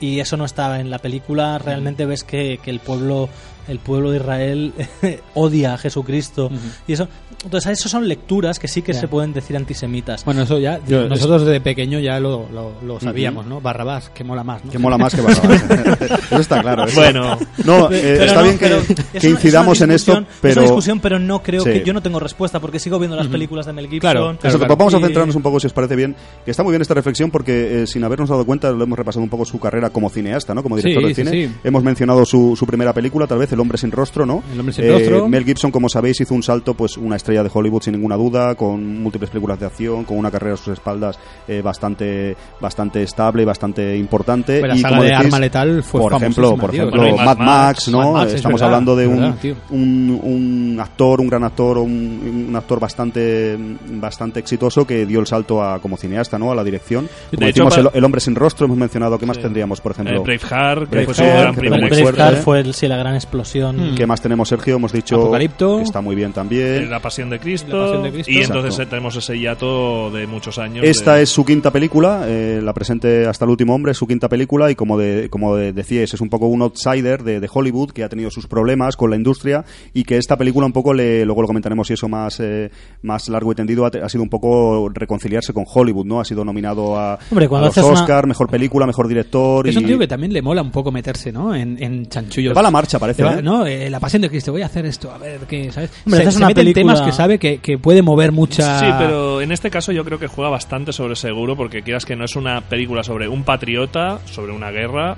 [0.00, 1.58] Y eso no estaba en la película.
[1.58, 3.28] Realmente ves que, que el pueblo
[3.66, 4.74] el pueblo de Israel
[5.34, 6.50] odia a Jesucristo.
[6.86, 7.08] Y eso,
[7.44, 9.00] entonces, esas son lecturas que sí que Ya.
[9.00, 10.22] se pueden decir antisemitas.
[10.26, 13.62] Bueno, eso ya, Yo- nosotros desde pequeño ya lo, lo, lo sabíamos, ¿no?
[13.62, 14.70] Barrabás, que mola más, ¿no?
[14.70, 15.62] que mola más que Barrabás.
[16.30, 16.84] Eso está claro.
[16.84, 17.00] eso.
[17.00, 19.80] Bueno, No, eh, Pero está no, bien que, pero es que una- es una incidamos
[19.80, 20.52] en esto, discusión- Es pero...
[20.60, 21.70] una discusión, pero no creo Sí.
[21.70, 21.84] que.
[21.84, 24.00] Yo no tengo respuesta porque sigo viendo las películas de Mel Gibson.
[24.00, 24.58] Claro, claro.
[24.58, 26.92] pues vamos a centrarnos un poco, si os parece bien, que está muy bien esta
[26.92, 29.92] reflexión porque eh, sin habernos dado cuenta lo hemos repasado un poco su carrera carrera
[29.94, 30.62] como cineasta, ¿no?
[30.62, 31.46] Como director Sí, de sí, cine.
[31.48, 31.54] sí.
[31.64, 34.42] Hemos mencionado su, su primera película, tal vez, El hombre sin rostro, ¿no?
[34.52, 35.28] El hombre sin Eh, rostro.
[35.28, 38.54] Mel Gibson, como sabéis, hizo un salto, pues una estrella de Hollywood sin ninguna duda,
[38.54, 41.18] con múltiples películas de acción, con una carrera a sus espaldas
[41.48, 44.54] eh, bastante bastante estable y bastante importante.
[44.60, 47.16] Pero la y saga como de decís, Arma Letal fue por ejemplo, por ejemplo, Bueno,
[47.16, 47.98] Mad Mad Max, ¿no?
[47.98, 49.54] Mad Max, es Estamos verdad, hablando de un, verdad, tío.
[49.70, 53.56] un, un actor, un gran actor, un, un actor bastante
[54.00, 56.50] bastante exitoso que dio el salto a como cineasta, ¿no?
[56.52, 57.08] A la dirección.
[57.30, 59.18] Como De hecho, decimos, el, el hombre sin rostro hemos mencionado.
[59.18, 60.16] ¿Qué más tendríamos, por ejemplo?
[60.16, 61.54] Eh, Braveheart, que Braveheart, fue su gran.
[61.54, 63.92] Braveheart fue el- sí, la gran explosión.
[63.92, 63.94] Mm.
[63.94, 64.76] ¿Qué más tenemos, Sergio?
[64.76, 65.76] Hemos dicho Apocalipto.
[65.78, 66.90] que está muy bien Eh, también.
[66.90, 67.76] La Pasión de Cristo.
[67.76, 68.30] La Pasión de Cristo.
[68.32, 68.82] Y entonces Exacto.
[68.82, 70.84] eh, tenemos ese hiato de muchos años.
[70.84, 74.06] Esta de- es su quinta película, eh, la presente hasta el último hombre, es su
[74.06, 77.48] quinta película y como de, como de- decíais, es un poco un outsider de, de
[77.52, 80.92] Hollywood que ha tenido sus problemas con la industria y que esta película un poco,
[80.94, 82.70] le, luego lo comentaremos si eso más, eh,
[83.02, 86.20] más largo y tendido, ha, sido un poco reconciliarse con Hollywood, ¿no?
[86.20, 89.63] Ha sido nominado a, Hombre, a cuando los haces una- Oscar, mejor película, mejor director.
[89.70, 91.54] Es y un tío que también le mola un poco meterse, ¿no?
[91.54, 92.50] En, en chanchullos.
[92.50, 93.42] Le va la marcha, parece, va- ¿eh?
[93.42, 93.66] ¿no?
[93.66, 94.52] Eh, la pasión de Cristo.
[94.52, 95.90] Voy a hacer esto, a ver qué, ¿sabes?
[96.06, 98.78] Hombre, se, una mete en película- temas que sabe que, que puede mover mucha...
[98.80, 102.16] Sí, pero en este caso yo creo que juega bastante sobre seguro porque quieras que
[102.16, 105.16] no es una película sobre un patriota, sobre una guerra.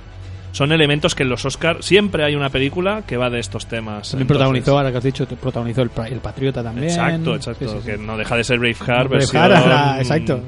[0.53, 4.11] Son elementos que en los Oscar siempre hay una película que va de estos temas.
[4.11, 6.89] También Entonces- protagonizó, ahora que has dicho, protagonizó el, el Patriota también.
[6.89, 7.69] Exacto, exacto.
[7.69, 7.91] Sí, sí, sí.
[7.91, 10.41] Que no deja de ser Braveheart, Braveheart, versión- exacto.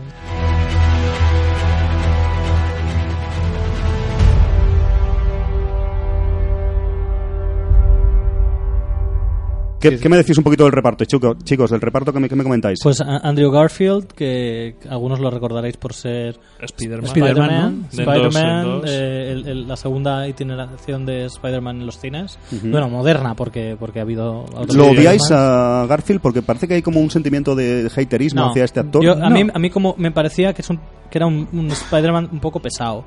[9.81, 11.71] ¿Qué, qué me decís un poquito del reparto, chico- chicos?
[11.71, 12.81] Del reparto, ¿qué me, qué me comentáis?
[12.83, 17.05] Pues Andrew Garfield, que algunos lo recordaréis por ser Spider-Man.
[17.07, 17.89] Spider-Man, ¿no?
[17.91, 18.85] Spider-Man, dos.
[18.91, 22.39] eh, el- el- la segunda itineración de Spider-Man en los cines.
[22.51, 22.69] Ujú.
[22.71, 24.47] Bueno, moderna, porque, porque ha habido...
[24.75, 26.21] ¿Lo odiáis a Garfield?
[26.21, 28.51] Porque parece que hay como un sentimiento de haterismo No.
[28.51, 29.03] hacia este actor.
[29.05, 29.31] Yo- a, No.
[29.31, 30.79] mí, a mí como me parecía que, es un,
[31.11, 33.05] que era un, un Spider-Man un poco pesado.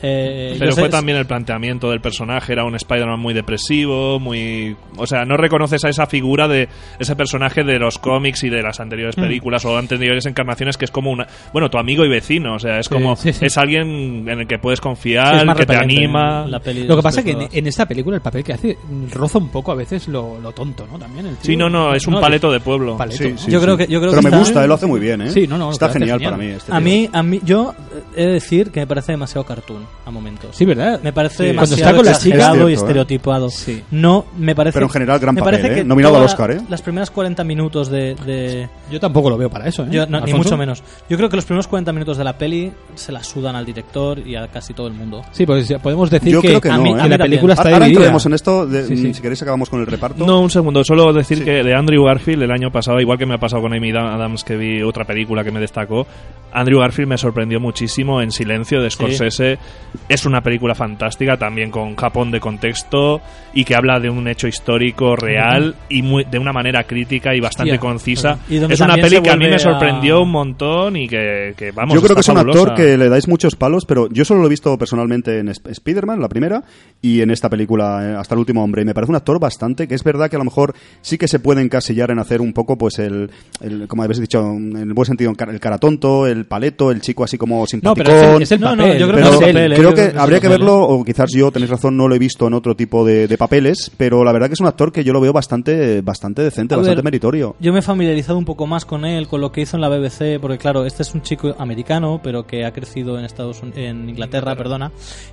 [0.00, 4.76] Eh, Pero sé- fue también el planteamiento del personaje, era un Spider-Man muy depresivo, muy...
[4.96, 8.62] O sea, no reconoces a esa figura de ese personaje de los cómics y de
[8.62, 9.22] las anteriores Hmm.
[9.22, 11.26] películas o anteriores encarnaciones que es como una...
[11.52, 13.16] Bueno, tu amigo y vecino, o sea, es Sí, como...
[13.16, 13.44] sí, sí.
[13.46, 16.46] Es alguien en el que puedes es confiar, que te anima...
[16.46, 18.78] la peli Lo que pasa es que en, esta película el papel que hace
[19.12, 20.98] roza un poco a veces lo, lo tonto, ¿no?
[20.98, 21.44] También el tío.
[21.46, 22.96] Sí, no, no, es un No, paleto de pueblo.
[22.96, 23.38] paleto, Sí, ¿no?
[23.38, 23.64] sí, Yo sí.
[23.64, 25.30] creo que- yo creo Pero que me está- gusta, él lo hace muy bien, ¿eh?
[25.30, 26.34] Sí, no, no, Está genial, genial.
[26.34, 26.52] para mí.
[26.52, 27.74] Este A mí, a mí, yo
[28.14, 30.56] he de decir que me parece demasiado cartoon a momentos.
[30.56, 31.00] Sí, ¿verdad?
[31.02, 31.54] Me parece Sí.
[31.54, 32.76] Cuando demasiado está con la chica- exagerado Es cierto, y ¿eh?
[32.76, 33.50] estereotipado.
[33.50, 33.82] Sí.
[33.90, 34.72] No, me parece.
[34.74, 35.76] Pero en general, gran me papel, parece ¿eh?
[35.76, 36.60] que Nominado al Oscar, ¿eh?
[36.70, 38.14] Las primeras 40 minutos de.
[38.24, 39.88] de- Yo tampoco lo veo para eso, ¿eh?
[39.90, 40.82] yo- no, ni mucho menos.
[41.10, 44.18] Yo creo que los primeros 40 minutos de la peli se la sudan al director
[44.26, 45.22] y a casi todo el mundo.
[45.32, 47.02] Sí, pues ya podemos decir Yo que, creo que a no, mí- ¿eh?
[47.02, 47.98] que la película está Ahora dividida.
[48.00, 48.66] entraremos en esto.
[48.66, 49.12] de- Sí, sí.
[49.14, 50.24] Si queréis, acabamos con el reparto.
[50.24, 50.82] No, un segundo.
[50.84, 51.44] Solo decir Sí.
[51.44, 54.42] que de Andrew Garfield el año pasado, igual que me ha pasado con Amy Adams,
[54.42, 56.06] que vi otra película que me destacó,
[56.50, 59.58] Andrew Garfield me sorprendió muchísimo en Silencio de Scorsese.
[60.08, 63.20] Es una película fantástica, también con Japón de contexto
[63.54, 67.40] y que habla de un hecho histórico real y muy, de una manera crítica y
[67.40, 67.80] bastante Hostia.
[67.88, 68.38] concisa.
[68.48, 71.70] Y Es una peli que a mí me a- sorprendió un montón y que, que,
[71.72, 74.40] vamos, yo creo que es un actor que le dais muchos palos, pero yo solo
[74.40, 76.62] lo he visto personalmente en Sp- Spider-Man, la primera,
[77.00, 78.82] y en esta película, eh, Hasta el último hombre.
[78.82, 81.28] Y me parece un actor bastante, que es verdad que a lo mejor sí que
[81.28, 83.30] se puede encasillar en hacer un poco, pues, el,
[83.62, 87.24] el como habéis dicho, en el buen sentido, el cara tonto, el paleto, el chico
[87.24, 88.04] así como No, simpático.
[88.04, 89.67] pero es el, es el No, no, yo creo pero que es es él.
[89.70, 89.92] Papel, ¿eh?
[89.92, 92.46] creo que habría que papel, verlo, o quizás yo, tenéis razón, no lo he visto
[92.46, 95.12] en otro tipo de, de papeles, pero la verdad que es un actor que yo
[95.12, 97.56] lo veo bastante, bastante decente, A bastante ver, meritorio.
[97.60, 99.88] Yo me he familiarizado un poco más con él, con lo que hizo en la
[99.88, 103.78] BBC, porque claro, este es un chico americano, pero que ha crecido en Estados Unidos,
[103.78, 104.92] en Inglaterra, perdona,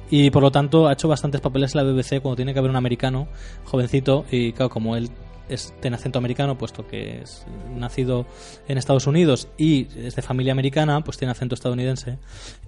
[0.10, 2.71] y por lo tanto ha hecho bastantes papeles en la BBC cuando tiene que haber
[2.71, 3.28] un americano
[3.65, 5.10] jovencito y claro, como él
[5.50, 7.45] es, tiene acento americano, puesto que es
[7.76, 8.26] nacido
[8.67, 12.17] en Estados Unidos y es de familia americana, pues tiene acento estadounidense.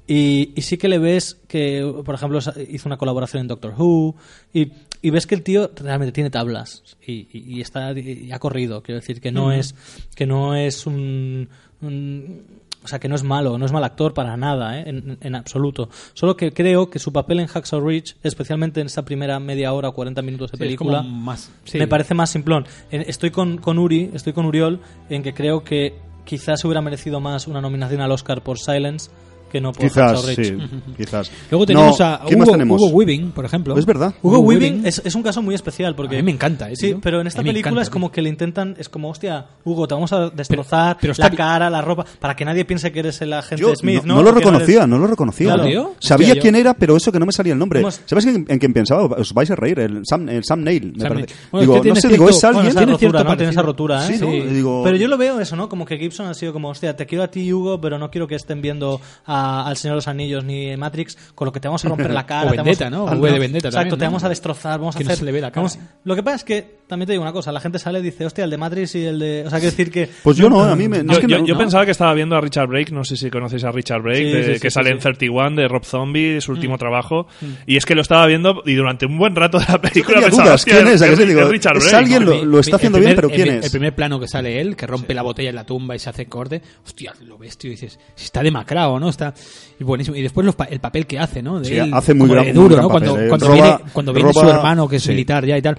[0.08, 2.40] Y, y sí que le ves que, por ejemplo,
[2.70, 4.16] hizo una colaboración en Doctor Who
[4.54, 8.82] y, y ves que el tío realmente tiene tablas y, y- está y ha corrido.
[8.84, 9.76] Quiero decir que no es
[10.16, 11.50] que no es un,
[11.82, 12.46] un-
[12.84, 14.84] o sea, que no es malo, no es mal actor para nada, ¿eh?
[14.88, 15.90] en, en absoluto.
[16.14, 19.90] Solo que creo que su papel en Hacksaw Ridge, especialmente en esa primera media hora
[19.90, 21.80] o 40 minutos de Sí, película, más- sí.
[21.80, 22.66] me parece más simplón.
[22.92, 27.48] Estoy con, con Uri, estoy con Uriol, en que creo que quizás hubiera merecido más
[27.48, 29.10] una nominación al Oscar por Silence
[29.52, 30.58] que no por Quizás, sí,
[30.98, 31.32] quizás.
[31.52, 32.82] Luego tenemos No, a ¿quién Hugo, tenemos?
[32.82, 33.78] Hugo Weaving, por ejemplo.
[33.78, 34.14] Es verdad.
[34.22, 36.70] Hugo Hugo Weaving Weaving es, es un caso muy especial porque A mí me encanta,
[36.70, 37.00] eh, sí, tío.
[37.02, 38.14] pero en esta película encanta, es como tío.
[38.14, 41.82] que le intentan es como hostia Hugo te vamos a destrozar pero la cara la
[41.82, 44.32] ropa para que nadie piense que eres el agente Yo Smith no, no, no lo
[44.32, 45.56] reconocía, eres- no lo reconocía.
[45.64, 45.94] Tío.
[46.00, 47.80] Sabía quién era, pero eso que no me salía el nombre.
[47.82, 48.02] ¿Cómo es?
[48.06, 49.04] ¿Sabes en, en quién pensaba?
[49.06, 51.34] Os vais a reír, el Sam, el Sam Neill, me Sam parece.
[51.34, 52.76] Es digo, que no sé, digo, es alguien.
[52.76, 53.38] tiene cierto ¿no?
[53.38, 54.18] Tiene esa rotura, ¿eh?
[54.20, 54.82] ¿no?
[54.84, 55.68] Pero yo lo veo eso, ¿no?
[55.70, 58.28] Como que Gibson ha sido como, hostia, te quiero a ti, Hugo, pero no quiero
[58.28, 61.60] que estén viendo a a- al Señor de los Anillos ni Matrix, con lo que
[61.60, 62.48] te vamos a romper la cara.
[62.48, 63.18] O te Vendetta, vamos- ¿no?
[63.20, 64.12] V de Vendetta Exacto, también, te ¿no?
[64.12, 65.20] vamos a destrozar, vamos a Que no hacer...
[65.20, 65.68] se le ve la cara.
[65.68, 68.02] vamos- Lo que pasa es que, también te digo una cosa, la gente sale y
[68.02, 69.44] dice, hostia, el de Matrix y el de...
[69.46, 70.10] O sea, quiero decir que...
[70.24, 71.04] Pues yo no, a mí me...
[71.04, 71.60] Yo, es que yo- me- yo no.
[71.60, 74.24] pensaba que estaba viendo a Richard Brake, no sé si conocéis a Richard Brake, Sí,
[74.32, 74.94] de- sí, sí, que sí, sale sí.
[74.94, 77.28] en 31 de Rob Zombie, su último trabajo,
[77.66, 80.44] y es que lo estaba viendo y durante un buen rato de la película pensaba,
[80.44, 81.02] dudas, "Hostia, ¿quién es?
[81.02, 81.96] Es Digo, Richard es Brake".
[81.98, 83.66] alguien- lo- lo está haciendo bien, pero ¿quién el- es?
[83.66, 86.10] El primer plano que sale él, que rompe la botella en la tumba y se
[86.10, 86.62] hace corte.
[86.86, 89.10] Hostia, lo ves, tío, y dices, si está demacrado, ¿no?
[89.10, 89.34] Está
[89.80, 90.16] y buenísimo.
[90.16, 91.60] Y después los pa- el papel que hace, ¿no?
[91.60, 92.90] De Sí, él, hace muy como gran- de muy duro, gran ¿no?
[92.90, 93.28] Cuando, ¿eh?
[93.28, 95.78] cuando Roba- viene, cuando viene su hermano, que es militar ya y tal.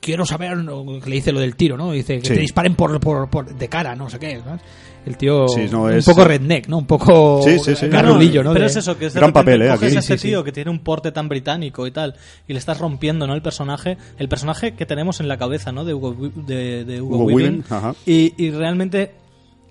[0.00, 0.84] Quiero saber, ¿no?
[1.00, 1.92] que le dice lo del tiro, ¿no?
[1.92, 2.34] Dice que Sí.
[2.34, 4.40] te disparen por, por, por- de cara, no sé qué.
[4.44, 4.60] ¿sabes?
[5.04, 6.78] El tío Sí, no, un es- poco redneck, ¿no?
[6.78, 7.86] Un poco Sí, sí, sí.
[7.88, 8.52] garrulillo, ¿no?
[8.52, 9.68] Pero De- es eso, que es de Gran papel, ¿eh?
[9.68, 10.28] coges a este Sí, sí.
[10.28, 12.14] tío que tiene un porte tan británico y tal,
[12.48, 13.34] y le estás rompiendo, ¿no?
[13.34, 15.84] El personaje, el personaje que tenemos en la cabeza, ¿no?
[15.84, 17.44] De Hugo, de, de Hugo, Hugo Weaving.
[17.46, 17.94] Weaving, ajá.
[18.04, 19.12] Y, y realmente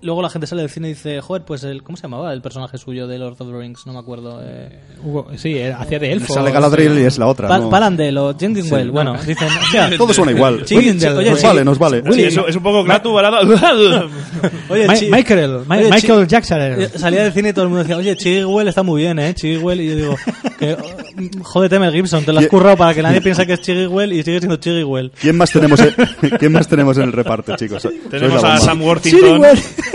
[0.02, 2.40] luego la gente sale del cine y dice, joder, pues el, ¿cómo se llamaba el
[2.42, 3.86] personaje suyo de Lord of the Rings?
[3.86, 4.40] No me acuerdo.
[4.42, 6.32] Eh, Hugo- sí, hacía de elfo.
[6.32, 7.48] Sale Galadriel y es la otra.
[7.48, 7.70] Pa- ¿no?
[7.70, 10.64] Palandel o Jindingwell, bueno, dicen, hostia, Todo suena igual.
[10.76, 12.02] Oye, Nos chi- vale, nos vale.
[12.12, 13.40] Sí, es, es un poco Glatu, ¿verdad?
[14.68, 16.58] oye, Michael, oye, Michael Jackson.
[16.60, 19.34] Eh, Salía del cine y todo el mundo decía, oye, Chigwell está muy bien, ¿eh?
[19.34, 19.80] Chigwell.
[19.80, 20.16] Y yo digo,
[20.58, 23.60] que, oh, jódete, Mel Gibson, te lo has currado para que nadie piense que es
[23.60, 25.10] Chigwell y sigue siendo Chigwell.
[25.20, 25.94] ¿Quién más tenemos en,
[26.38, 27.88] ¿Quién más tenemos en el reparto, chicos?
[28.10, 28.58] Tenemos a.
[28.58, 29.42] Sam Worthington.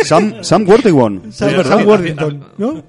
[0.04, 1.32] Sam, Sam Worthington.
[1.32, 1.63] Sam-.
[1.63, 2.84] Sam Worthington, ¿no?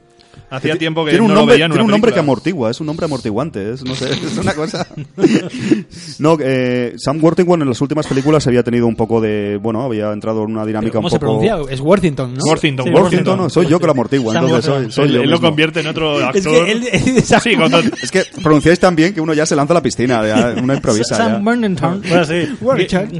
[0.52, 2.20] Hacía tiempo que tiene un no nombre, lo veía en tiene una un nombre que
[2.20, 4.86] amortigua, es un nombre amortiguante, es, no sé, es una cosa.
[6.18, 10.12] no, eh, Sam Worthington en las últimas películas había tenido un poco de, bueno, había
[10.12, 11.40] entrado en una dinámica ¿Cómo un se poco.
[11.40, 11.72] pronuncia?
[11.72, 12.44] Es Worthington, ¿no?
[12.44, 13.02] Worthington, Sí, Worthington.
[13.02, 15.40] Worthington, no, soy yo que lo amortigua, Sam entonces soy, soy Él, yo él lo
[15.40, 16.36] convierte en otro actor.
[16.36, 17.48] Es que él, exacto.
[17.50, 20.26] Sí, cuando- Es que pronunciáis tan bien que uno ya se lanza a la piscina,
[20.26, 21.16] ya, uno improvisa.
[21.16, 21.46] Sam.
[21.46, 22.02] Worthington.
[22.08, 22.48] Bueno, sí.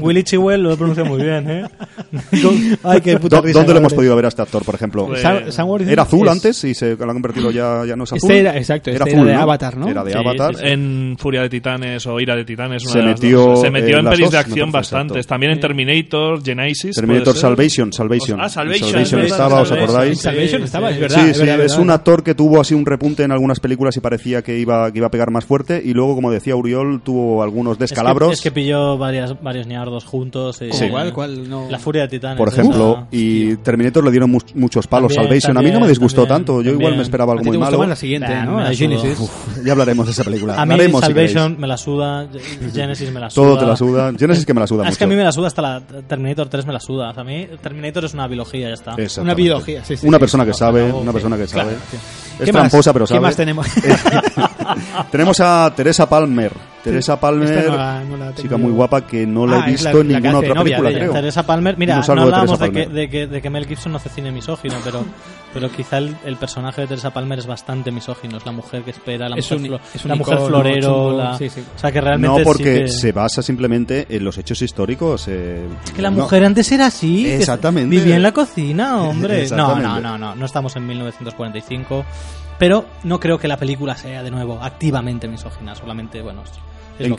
[0.01, 1.65] Willy Chigwell lo pronuncia muy bien, ¿eh?
[2.83, 5.07] Ay, qué puta ¿Dó- risa, ¿Dónde lo hemos podido ver a este actor, por ejemplo?
[5.07, 8.11] Pues- Sam, Sam Worthington Era azul es- antes y se convertido ya, ya no es
[8.13, 8.29] azul.
[8.29, 9.87] Este era- exacto, este era de Avatar, ¿no?
[9.87, 10.55] Era de Sí, Avatar.
[10.55, 12.83] sí, En Furia de Titanes o Ira de Titanes.
[12.83, 15.17] una Se de metió se metió en pelis dos, de acción bastantes.
[15.17, 15.29] exacto.
[15.33, 16.95] También en Terminator, Genesis.
[16.95, 17.35] Terminator.
[17.35, 18.39] Salvation, Salvation.
[18.41, 20.17] Ah, Salvation, Salvation estaba, ¿os acordáis?
[20.17, 20.93] Sí, Salvation sí, estaba, sí.
[20.95, 21.25] es verdad.
[21.27, 24.41] Sí, sí, es un actor que tuvo así un repunte en algunas películas y parecía
[24.41, 27.73] que iba, que iba a pegar más fuerte y luego, como decía Uriol, tuvo algunos
[27.73, 30.61] Es que, descalabros, es que pilló varias, varios ñardos juntos.
[30.61, 31.13] Y, ¿Cómo cuál?
[31.13, 31.49] ¿Cuál?
[31.49, 31.67] No.
[31.69, 32.37] La Furia de Titanes.
[32.37, 35.13] por ejemplo, y Terminator le dieron mu- muchos palos.
[35.13, 37.43] También, Salvation, a mí no me disgustó también, tanto, yo igual me esperaba A algo
[37.43, 37.77] ti te muy malo.
[37.77, 38.59] más la siguiente, Bah, ¿no?
[38.59, 39.17] La Genesis.
[39.17, 39.29] sudo.
[39.63, 40.53] Ya hablaremos de esa película.
[40.59, 41.05] A mí Hablaremos, si.
[41.07, 42.27] Salvation me la suda,
[42.73, 43.45] Genesis me la suda.
[43.45, 44.11] Todo te la suda.
[44.17, 44.97] Genesis que me la suda Es mucho.
[44.97, 47.09] que a mí me la suda hasta la Terminator 3 me la suda.
[47.11, 48.95] O sea, a mí Terminator es una biología, ya está.
[49.21, 50.19] Una biología, sí, sí, Una sí.
[50.21, 51.63] persona que sabe, una persona que sabe.
[51.71, 51.97] Claro, sí.
[52.39, 52.61] Es ¿Qué más?
[52.63, 53.21] tramposa, pero ¿Qué sabe.
[53.21, 53.67] más tenemos?
[55.11, 56.51] Tenemos a Teresa Palmer.
[56.83, 59.57] Teresa Palmer, Esta no la- no la tengo chica muy guapa que no la Ah,
[59.59, 61.13] he la- visto en ninguna otra película, creo.
[61.13, 63.99] Teresa Palmer, mira, no de hablábamos de, que, de, que, de que Mel Gibson no
[63.99, 65.05] hace cine misógino, pero,
[65.53, 68.35] pero quizá el, el personaje de Teresa Palmer es bastante misógino.
[68.35, 70.47] Es la mujer que espera, la Es mujer, un- flo- es un la mujer icono
[70.49, 70.81] florero.
[70.89, 71.63] chungo, la- sí, sí.
[71.73, 75.25] O sea, que realmente No, sí porque que- se basa simplemente en los hechos históricos.
[75.29, 76.17] eh, Es que la no.
[76.23, 77.31] mujer antes era así.
[77.31, 77.95] Exactamente.
[77.95, 79.47] Vivía en la cocina, hombre.
[79.51, 80.35] No, no, no, no.
[80.35, 82.03] No estamos en 1945.
[82.59, 85.75] Pero no creo que la película sea, de nuevo, activamente misógina.
[85.75, 86.51] Solamente, bueno, es-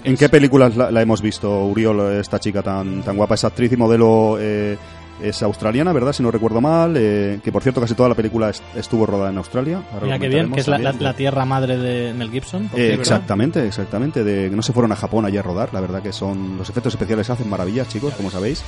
[0.04, 3.34] ¿En, qué películas la, la hemos visto, Uriol, esta chica tan, tan guapa?
[3.34, 4.78] Es actriz y modelo, eh,
[5.20, 6.12] es australiana, ¿verdad?
[6.12, 6.94] Si no recuerdo mal.
[6.96, 9.82] eh, que por cierto, casi toda la película est- estuvo rodada en Australia.
[9.92, 12.70] Ahora Mira qué bien, que es la, tierra madre de Mel Gibson.
[12.76, 14.22] Eh, exactamente, exactamente.
[14.22, 15.70] De que no se fueron a Japón allí a rodar.
[15.72, 18.62] La verdad que son los efectos especiales hacen maravillas, chicos, como sabéis.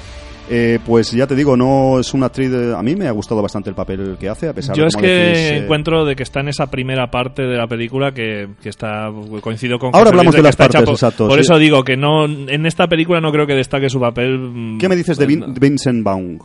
[0.49, 2.51] Eh, pues ya te digo, no es una actriz.
[2.51, 4.89] de- a mí me ha gustado bastante el papel que hace, a pesar Yo de
[4.89, 8.13] es que decís, eh, encuentro de que está en esa primera parte de la película
[8.13, 11.41] que, que está coincido con Ahora hablamos de que las partes, por, exacto, por sí.
[11.41, 14.89] eso digo que no en esta película no creo que destaque su papel mm, ¿Qué
[14.89, 16.39] me dices de Vin- Vincent Vaughn?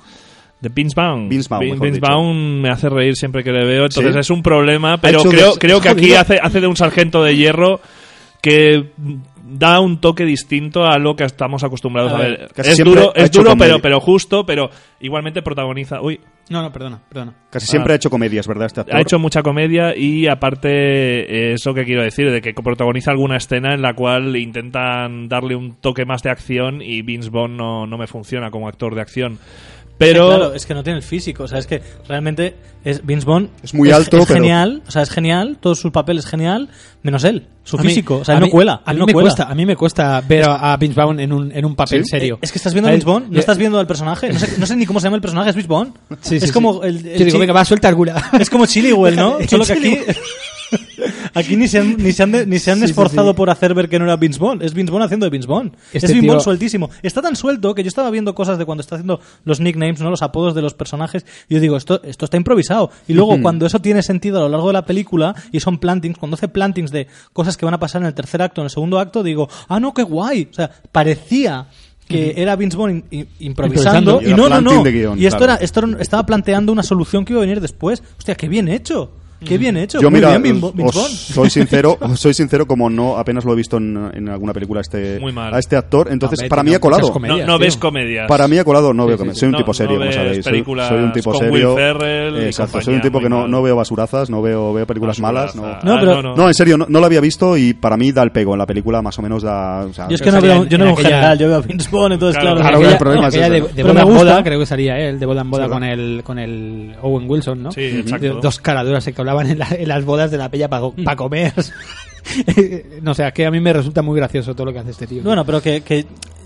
[0.59, 0.69] de
[1.91, 1.99] dicho.
[2.01, 4.19] Vaughn me hace reír siempre que le veo, entonces ¿Sí?
[4.19, 7.81] es un problema, pero creo, creo que aquí hace, hace de un sargento de hierro
[8.41, 8.85] que
[9.51, 13.01] da un toque distinto a lo que estamos acostumbrados A a, ver, casi Es siempre
[13.01, 16.01] duro, es duro pero, pero justo, pero igualmente protagoniza.
[16.01, 17.33] Uy, No, no, perdona, perdona.
[17.49, 17.95] Casi siempre Ah.
[17.95, 18.65] ha hecho comedias, ¿verdad?
[18.65, 18.95] Este actor.
[18.95, 23.73] ha hecho mucha comedia y aparte eso que quiero decir, de que protagoniza alguna escena
[23.73, 27.97] en la cual intentan darle un toque más de acción y Vince Vaughn no, no
[27.97, 29.39] me funciona como actor de acción.
[30.01, 31.43] Pero Sí, claro, es que no tiene el físico.
[31.43, 34.81] O sea, es que realmente es, Vince Vaughn Es muy alto, es pero- genial.
[34.87, 35.57] O sea, es genial.
[35.59, 36.69] Todos sus papeles genial,
[37.03, 37.47] menos él.
[37.63, 38.17] Su A mí- físico.
[38.17, 38.81] o sea, a él no cuela.
[38.85, 39.29] A mí, no me cuela.
[39.29, 42.09] cuesta, a mí me cuesta ver a, a Vince en un, en un papel ¿Sí?
[42.09, 42.39] serio.
[42.41, 44.33] Es que estás viendo a Vince Vaughn, no eh, estás viendo al personaje.
[44.33, 45.93] No sé, no sé ni cómo se llama el personaje, es Vince Vaughn.
[46.09, 46.51] Sí, sí, es sí.
[46.51, 48.15] como el, el Yo digo, venga, va, suelta alguna.
[48.39, 49.37] Es como Chilliwell, ¿no?
[49.47, 49.97] Solo que aquí.
[51.33, 53.35] Aquí ni se han, ni se han, de- ni se han Sí, esforzado sí.
[53.37, 54.61] por hacer ver que no era Vince Vaughn.
[54.61, 55.75] Es Vince Vaughn haciendo de Vince Vaughn.
[55.93, 56.89] Este es Vince tío- sueltísimo.
[57.03, 60.09] Está tan suelto que yo estaba viendo cosas de cuando está haciendo los nicknames, ¿no?
[60.09, 61.25] los apodos de los personajes.
[61.49, 62.91] Y yo digo, esto, esto está improvisado.
[63.07, 66.17] Y luego, cuando eso tiene sentido a lo largo de la película y son plantings,
[66.17, 68.71] cuando hace plantings de cosas que van a pasar en el tercer acto, en el
[68.71, 70.47] segundo acto, digo, ah, no, qué guay.
[70.51, 71.67] O sea, parecía
[72.07, 73.05] que era Vince Vaughn
[73.39, 74.21] improvisando, Improvisando.
[74.21, 75.15] y Y no, no, no.
[75.15, 75.53] y esto claro.
[75.53, 78.03] era, esto era- estaba planteando una solución que iba a venir después.
[78.17, 79.11] Hostia, qué bien hecho.
[79.45, 79.99] Qué bien hecho.
[79.99, 83.53] Yo Muy mira, bien, os- os soy sincero, os soy sincero como no apenas lo
[83.53, 85.53] he visto en, en alguna película este Muy mal.
[85.53, 87.11] a este actor, entonces para mí ha colado.
[87.11, 87.47] comedias.
[87.47, 88.27] No, ves comedias.
[88.27, 89.39] Para mí ha colado, no Sí, veo sí.
[89.39, 90.45] Soy un No- tipo no serio, como sabéis.
[90.45, 90.59] Soy,
[90.99, 91.73] un tipo con serio.
[91.73, 94.73] Will Ferrell y Exacto, compañía, soy un tipo que no, no veo basurazas, no veo,
[94.73, 95.55] veo películas malas.
[95.55, 95.63] No.
[95.63, 95.85] Basuraza.
[95.87, 98.11] No, Ah, pero- no, No, en serio, no, no lo había visto y para mí
[98.11, 99.85] da el pego en la película, más o menos da.
[99.85, 101.89] o sea, Yo es que no veo, yo no veo general, yo veo a Vince
[101.91, 102.63] Vaughn, entonces Claro, de,
[103.83, 106.95] boda en boda, creo que sería él, de boda en boda con el, con el
[107.01, 107.71] Owen Wilson, ¿no?
[107.71, 108.39] Sí, exacto.
[108.41, 111.53] Dos caraduras que en, la- en las bodas de la pella para comer.
[113.01, 115.07] no sé, es que a mí me resulta muy gracioso todo lo que hace este
[115.07, 115.23] tío.
[115.23, 116.05] Bueno, pero que, que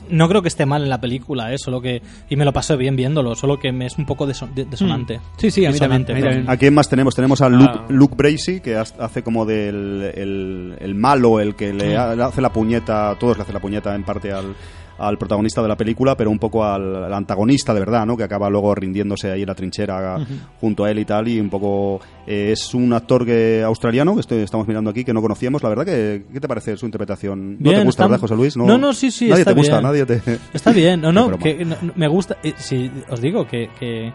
[0.10, 1.58] no creo que esté mal en la película, ¿eh?
[1.58, 2.02] Solo que...
[2.30, 5.20] Y me lo pasé bien viéndolo, solo que me es un poco deso- de- desonante.
[5.38, 6.24] Sí, sí, a mí también, a mí perdón.
[6.30, 6.50] también.
[6.50, 7.16] ¿A quién más tenemos?
[7.16, 7.86] Tenemos a Luke, Ah.
[7.90, 12.54] Luke Bracey, que hace como del el, el malo, el que le, le hace la
[12.54, 14.56] puñeta, todos le hacen la puñeta en parte al,
[14.98, 18.16] al protagonista de la película, pero un poco al, al antagonista de verdad, ¿no?
[18.16, 20.18] Que acaba luego rindiéndose ahí en la trinchera
[20.62, 24.22] junto a él y tal, y un poco eh, es un actor que australiano que
[24.22, 25.62] estoy- estamos mirando aquí que no conocíamos.
[25.64, 27.58] La verdad que ¿qué te parece su interpretación?
[27.60, 28.58] ¿No te gusta, está- verdad, José Luis?
[28.58, 29.84] No, no, sí, sí, Nadie está te gusta, bien.
[29.84, 30.40] nadie te.
[30.54, 32.38] Está bien, no, no, que no- no, me gusta.
[32.44, 34.14] eh, sí, os digo que, que,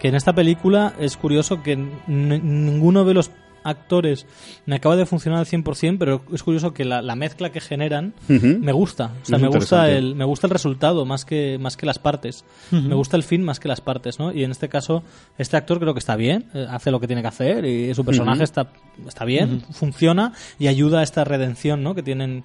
[0.00, 3.30] que en esta película es curioso que ninguno de los
[3.64, 4.26] actores
[4.66, 8.14] me acaba de funcionar al 100%, pero es curioso que la, la mezcla que generan
[8.28, 9.12] me gusta.
[9.22, 11.98] O sea, Es me gusta, el, me gusta el resultado más que, más que las
[11.98, 12.44] partes.
[12.70, 14.32] Me gusta el fin más que las partes, ¿no?
[14.32, 15.02] Y en este caso,
[15.38, 18.04] este actor creo que está bien, eh, hace lo que tiene que hacer y su
[18.04, 18.72] personaje está,
[19.06, 21.94] está bien, funciona y ayuda a esta redención, ¿no?
[21.94, 22.44] Que tienen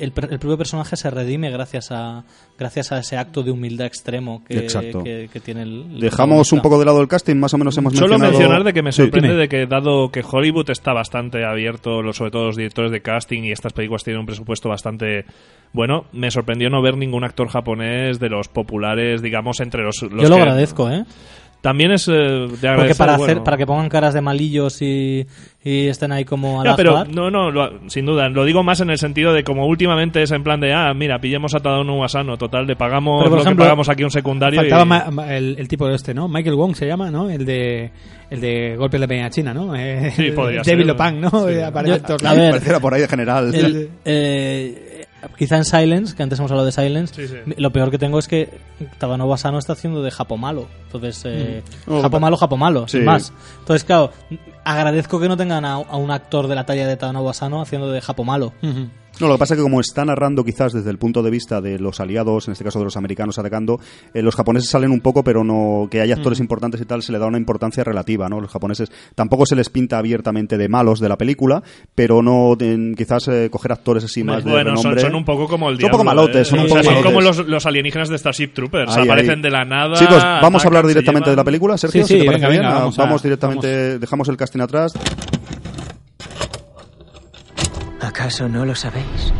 [0.00, 2.24] el, per- el propio personaje se redime gracias a
[2.58, 5.02] gracias a ese acto de humildad extremo que, Exacto.
[5.02, 7.76] que, que tiene el, el Dejamos un poco de lado el casting, más o menos
[7.78, 8.32] hemos Solo mencionado.
[8.32, 12.30] mencionar de que me sorprende de que dado que Hollywood está bastante abierto, lo- sobre
[12.30, 15.24] todo los directores de casting y estas películas tienen un presupuesto bastante
[15.72, 20.22] bueno, me sorprendió no ver ningún actor japonés de los populares, digamos, entre los, los
[20.22, 21.04] Yo lo que- agradezco, ¿eh?
[21.60, 23.32] También es eh, de Porque agradecer, para bueno.
[23.32, 25.26] hacer para que pongan caras de malillos y,
[25.62, 28.30] y estén ahí como a la pero no, no, lo- sin duda.
[28.30, 31.18] Lo digo más en el sentido de como últimamente es en plan de, ah, mira,
[31.18, 34.06] pillemos a Tadano Wasano, total, le pagamos Pero, por lo ejemplo, que pagamos aquí a
[34.06, 34.86] un secundario Faltaba y...
[34.86, 36.28] ma- ma- el, el tipo este, ¿no?
[36.28, 37.28] Michael Wong se llama, ¿no?
[37.28, 37.90] El de
[38.30, 39.74] el de golpes de peña china, ¿no?
[39.76, 40.86] Eh, Sí, podría David ser.
[40.86, 41.28] Lopang, ¿no?
[41.30, 41.52] Sí.
[41.54, 43.54] Eh, aparece Yo- a ver, por ahí de general.
[43.54, 44.89] El- eh,
[45.36, 47.54] quizá en Silence, que antes hemos hablado de Silence, Sí, sí.
[47.56, 48.48] lo peor que tengo es que
[48.98, 50.66] Tabano Basano está haciendo de Japo malo.
[50.86, 52.98] Entonces, eh, Oh, Japo malo, Japo malo, Sí.
[52.98, 53.32] sin más.
[53.60, 54.12] Entonces, claro,
[54.64, 57.90] agradezco que no tengan a, a un actor de la talla de Tabano Basano haciendo
[57.90, 58.52] de Japo malo.
[58.62, 58.88] Ujú.
[59.18, 61.60] No, lo que pasa es que como está narrando quizás desde el punto de vista
[61.60, 63.78] de los aliados, en este caso de los americanos atacando,
[64.14, 67.12] eh, los japoneses salen un poco, pero no que hay actores importantes y tal, se
[67.12, 68.40] le da una importancia relativa, ¿no?
[68.40, 71.62] Los japoneses tampoco se les pinta abiertamente de malos de la película,
[71.94, 75.00] pero no en- quizás eh, coger actores así más de bueno, son, renombre.
[75.02, 76.50] son un poco como el Son un poco diablo, malotes, ¿eh?
[76.50, 77.12] son un O poco sea, son malotes.
[77.14, 78.96] como los, los alienígenas de Starship Troopers.
[78.96, 79.42] Ahí, aparecen ahí.
[79.42, 79.96] de la nada.
[79.96, 82.46] Chicos, vamos a hablar atacan, directamente de la película, Sergio, Sí, si sí, te parece
[82.46, 82.62] venga, bien.
[82.62, 84.92] venga, Ah, vamos vamos, a- directamente, dejamos el casting atrás.
[88.00, 89.32] ¿Acaso no lo sabéis?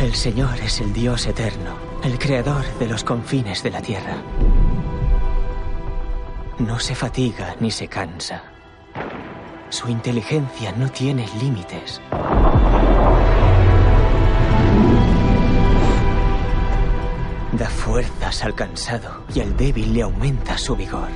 [0.00, 4.16] El Señor es el Dios eterno, el creador de los confines de la tierra.
[6.58, 8.42] No se fatiga ni se cansa.
[9.70, 12.00] Su inteligencia no tiene límites.
[17.52, 21.08] Da fuerzas al cansado y al débil le aumenta su vigor.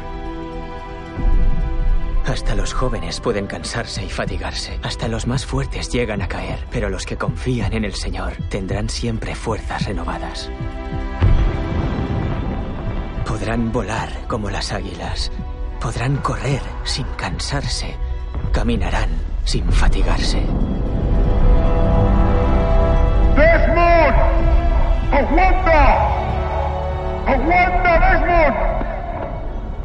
[2.27, 4.81] Hasta los jóvenes pueden cansarse y fatigarse.
[4.83, 6.59] Hasta los más fuertes llegan a caer.
[6.73, 10.51] Pero los que confían en el Señor tendrán siempre fuerzas renovadas.
[13.25, 15.31] Podrán volar como las águilas.
[15.81, 17.95] Podrán correr sin cansarse.
[18.53, 19.11] Caminarán
[19.45, 20.41] sin fatigarse.
[23.37, 24.17] ¡Desmond!
[25.13, 26.09] ¡Aguanta!
[27.27, 28.86] ¡Aguanta, Desmond!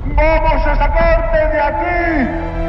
[0.03, 2.60] ¡Vamos a sacarte de aquí!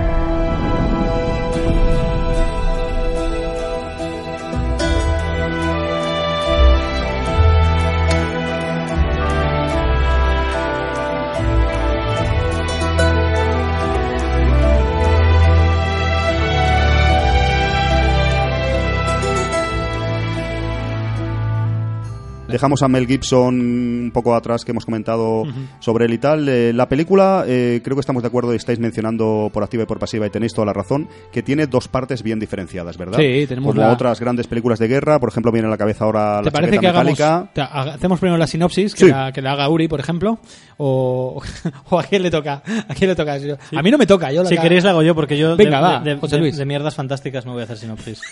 [22.52, 25.44] Dejamos a Mel Gibson un poco atrás que hemos comentado
[25.80, 26.48] sobre él y tal.
[26.48, 29.86] Eh, la película, eh, creo que estamos de acuerdo y estáis mencionando por activa y
[29.86, 33.18] por pasiva y tenéis toda la razón, que tiene dos partes bien diferenciadas, ¿verdad?
[33.18, 36.04] Sí, tenemos Como la- otras grandes películas de guerra, por ejemplo, viene a la cabeza
[36.04, 37.18] ahora ¿Te la parece que hagamos,
[37.54, 39.10] te hacemos primero la sinopsis, que, Sí.
[39.10, 40.38] la, que la haga Uri, por ejemplo?
[40.76, 41.40] O,
[41.90, 42.62] o a quién le toca?
[42.88, 43.34] ¿A quién le toca?
[43.34, 45.76] A mí no me toca, yo la Si queréis la hago yo, porque yo Venga,
[45.78, 46.56] de, va, de- José de- Luis.
[46.56, 48.20] de mierdas fantásticas no voy a hacer sinopsis.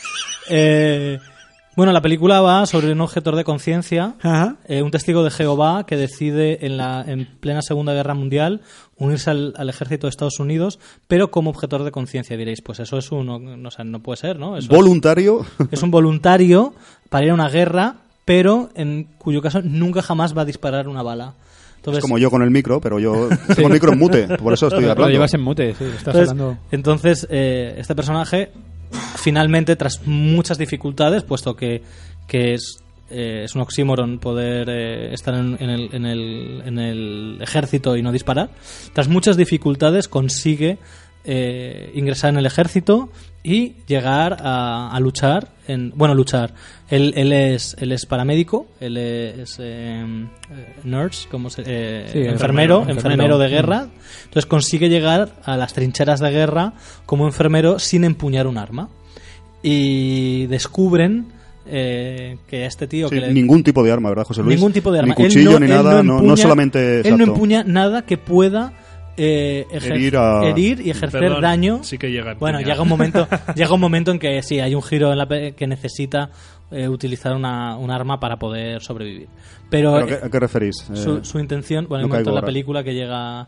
[0.52, 1.18] Eh,
[1.76, 4.14] bueno, la película va sobre un objetor de conciencia,
[4.68, 8.60] eh, un testigo de Jehová que decide en, la, en plena Segunda Guerra Mundial
[8.96, 12.36] unirse al, al ejército de Estados Unidos, pero como objetor de conciencia.
[12.36, 14.56] Diréis, pues eso es un, no, no sé, no puede ser, ¿no?
[14.58, 15.46] Eso Voluntario.
[15.70, 16.74] es un voluntario
[17.08, 17.94] para ir a una guerra,
[18.24, 21.34] pero en cuyo caso nunca jamás va a disparar una bala.
[21.76, 24.52] Entonces, Es como yo con el micro, pero yo tengo el micro en mute, por
[24.52, 25.10] eso estoy Lo hablando.
[25.12, 26.58] llevas en mute, sí, estás Entonces, hablando...
[26.70, 28.52] entonces, eh, este personaje,
[29.16, 31.82] finalmente, tras muchas dificultades, puesto que,
[32.26, 36.78] que es, eh, es un oxímoron poder eh, estar en, en el, en, el, en
[36.78, 38.50] el ejército y no disparar,
[38.92, 40.78] tras muchas dificultades consigue
[41.24, 43.10] eh, ingresar en el ejército
[43.42, 46.52] y llegar a, a luchar en bueno luchar.
[46.90, 52.18] Él, él es él es paramédico él es eh, eh, nurse como se, eh, Sí,
[52.18, 53.38] enfermero, enfermero, enfermero.
[53.38, 53.86] de guerra.
[54.24, 56.72] Entonces consigue llegar a las trincheras de guerra
[57.06, 58.88] como enfermero sin empuñar un arma.
[59.62, 61.26] Y descubren
[61.66, 64.56] eh, que a este tío Sí, que le- Ningún tipo de arma, ¿verdad, José Luis?
[64.56, 65.14] ningún tipo de arma.
[65.16, 66.78] Ni cuchillo, Él ni él nada, no, no empuña- solamente...
[67.00, 67.32] él no exacto.
[67.32, 68.72] empuña nada que pueda
[69.22, 71.80] eh, ejer- Herir a- herir y ejercer Perdón, daño.
[71.84, 74.74] sí que llega a bueno llega un momento llega un momento en que sí hay
[74.74, 76.30] un giro en la pe- que necesita
[76.70, 79.28] eh, utilizar una, un arma para poder sobrevivir.
[79.68, 80.76] Pero, ¿Pero eh, qué- ¿A qué referís?
[80.94, 83.46] su, Eh, su intención bueno no hay un momento en la película que llega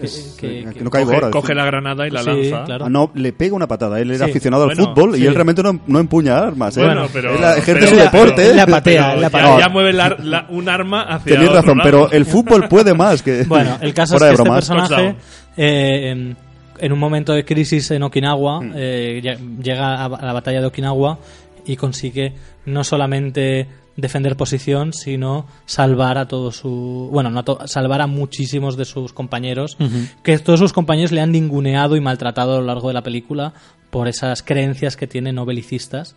[0.00, 1.30] es- que- que- que no caigo coge, ahora.
[1.30, 2.64] coge la granada y la Sí, lanza.
[2.64, 2.84] claro.
[2.86, 4.00] Ah, no, le pega una patada.
[4.00, 4.30] Él era Sí.
[4.30, 6.76] aficionado al fútbol y él realmente no, no empuña armas.
[6.76, 6.84] ¿eh?
[6.84, 8.54] Bueno, pero- Él ejerce su deporte.
[8.54, 9.58] la patea, Pero la ya, patea.
[9.58, 11.90] ya mueve la- la- un arma hacia Tenéis otro razón, lado.
[11.90, 13.44] pero el fútbol puede más que.
[13.48, 15.16] Bueno, el caso es que de este personaje,
[15.56, 16.36] eh, en,
[16.78, 18.72] en un momento de crisis en Okinawa, Hmm.
[18.74, 21.18] eh, lle- llega a la batalla de Okinawa
[21.66, 22.32] y consigue
[22.66, 23.66] no solamente
[23.96, 28.84] defender posición, sino salvar a todos su, bueno, no a to- salvar a muchísimos de
[28.84, 29.76] sus compañeros,
[30.22, 33.52] que todos sus compañeros le han ninguneado y maltratado a lo largo de la película
[33.90, 36.16] por esas creencias que tiene no belicistas.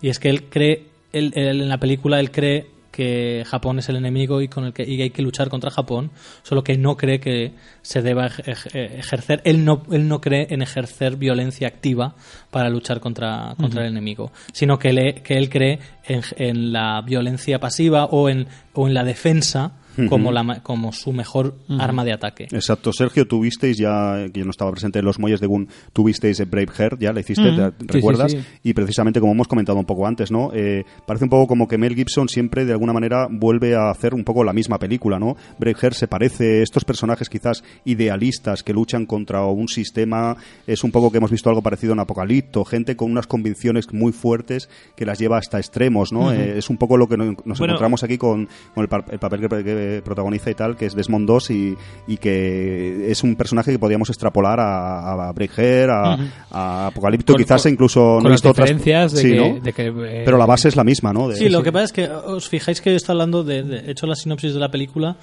[0.00, 3.88] Y es que él cree, él- él en la película él cree que Japón es
[3.90, 6.10] el enemigo y con el que y hay que luchar contra Japón,
[6.42, 10.46] solo que no cree que se deba ej- ej- ejercer, él no, él no cree
[10.50, 12.14] en ejercer violencia activa
[12.50, 17.02] para luchar contra, contra el enemigo, sino que, le- que él cree en, en la
[17.02, 19.72] violencia pasiva o en, o en la defensa
[20.08, 22.44] como, la, ma- como su mejor arma de ataque.
[22.50, 26.38] Exacto, Sergio, tuvisteis ya, que yo no estaba presente en los muelles de Gun, tuvisteis
[26.48, 28.32] Brave Heart, ya la hiciste, ¿te- sí, ¿recuerdas?
[28.32, 28.38] sí.
[28.62, 30.50] Y precisamente como hemos comentado un poco antes, ¿no?
[30.54, 34.14] Eh, parece un poco como que Mel Gibson siempre de alguna manera vuelve a hacer
[34.14, 35.36] un poco la misma película, ¿no?
[35.58, 40.36] Brave Heart se parece, estos personajes quizás idealistas que luchan contra un sistema,
[40.66, 44.12] es un poco que hemos visto algo parecido en Apocalipto, gente con unas convicciones muy
[44.12, 46.32] fuertes que las lleva hasta extremos, ¿no?
[46.32, 47.74] Eh, es un poco lo que no- nos Bueno.
[47.74, 50.94] encontramos aquí con, con el, pa- el papel que, que protagoniza y tal, que es
[50.94, 51.76] Desmond Doss y,
[52.06, 55.16] y que es un personaje que podríamos extrapolar a, a
[55.90, 56.16] a,
[56.50, 59.36] a Apocalipto, Con- quizás con- incluso no con las visto otras- diferencias de Sí, que,
[59.36, 59.60] ¿no?
[59.60, 61.28] de que, eh, Pero la base es la misma, ¿no?
[61.28, 63.90] De- Sí, lo que pasa es que os fijáis que está hablando de, de- he
[63.92, 65.16] hecho la sinopsis de la película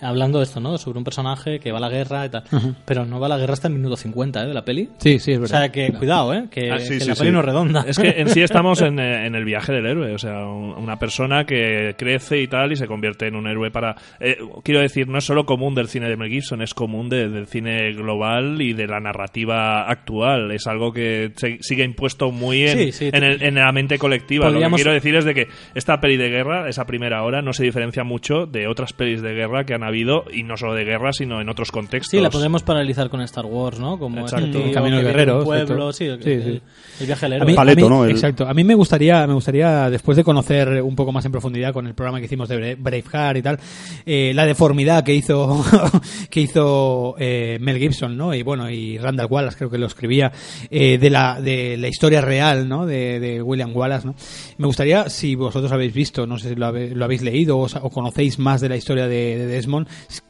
[0.00, 0.78] hablando de esto, ¿no?
[0.78, 2.44] Sobre un personaje que va a la guerra y tal.
[2.84, 4.46] Pero no va a la guerra hasta el minuto 50, ¿eh?
[4.48, 4.88] De la peli.
[4.98, 5.58] Sí, sí, es O verdad.
[5.58, 6.44] sea que cuidado, ¿eh?
[6.50, 7.20] Que, Ah, sí, que sí, la sí.
[7.20, 7.84] peli no es redonda.
[7.86, 10.74] Es que en sí estamos en, eh, en el viaje del héroe, o sea, un-
[10.76, 13.96] una persona que crece y tal y se convierte en un héroe para...
[14.20, 17.28] eh, quiero decir, no es solo común del cine de Mel Gibson, es común de-
[17.28, 20.50] del cine global y de la narrativa actual.
[20.52, 23.10] Es algo que se- sigue impuesto muy en, Sí, sí.
[23.12, 24.46] en, el- en la mente colectiva.
[24.46, 27.42] Lo Podríamos- que quiero decir es de que esta peli de guerra, esa primera hora,
[27.42, 30.74] no se diferencia mucho de otras pelis de guerra que han habido, y no solo
[30.74, 32.10] de guerra, sino en otros contextos.
[32.10, 33.98] Sí, la podemos paralizar con Star Wars, ¿no?
[33.98, 34.46] Como Exacto.
[34.46, 36.42] ese tío El camino que del vive en guerrero, un pueblo, sí, el, Sí, el-
[36.42, 36.60] sí.
[37.00, 37.46] el viaje del A héroe.
[37.50, 38.04] mí, Paleto, a mí- ¿no?
[38.04, 38.46] El- Exacto.
[38.48, 41.86] A mí me gustaría, me gustaría, después de conocer un poco más en profundidad con
[41.86, 43.58] el programa que hicimos de Bra- Braveheart y tal,
[44.06, 45.62] eh, la deformidad que hizo,
[46.30, 48.34] que hizo eh, Mel Gibson, ¿no?
[48.34, 50.32] Y bueno, y Randall Wallace creo que lo escribía,
[50.70, 52.86] eh, de la, de la historia real, ¿no?
[52.86, 54.14] De, de William Wallace, ¿no?
[54.58, 57.64] Me gustaría, si vosotros habéis visto, no sé si lo, habe- lo habéis leído o,
[57.66, 59.79] o conocéis más de la historia de, de Desmond,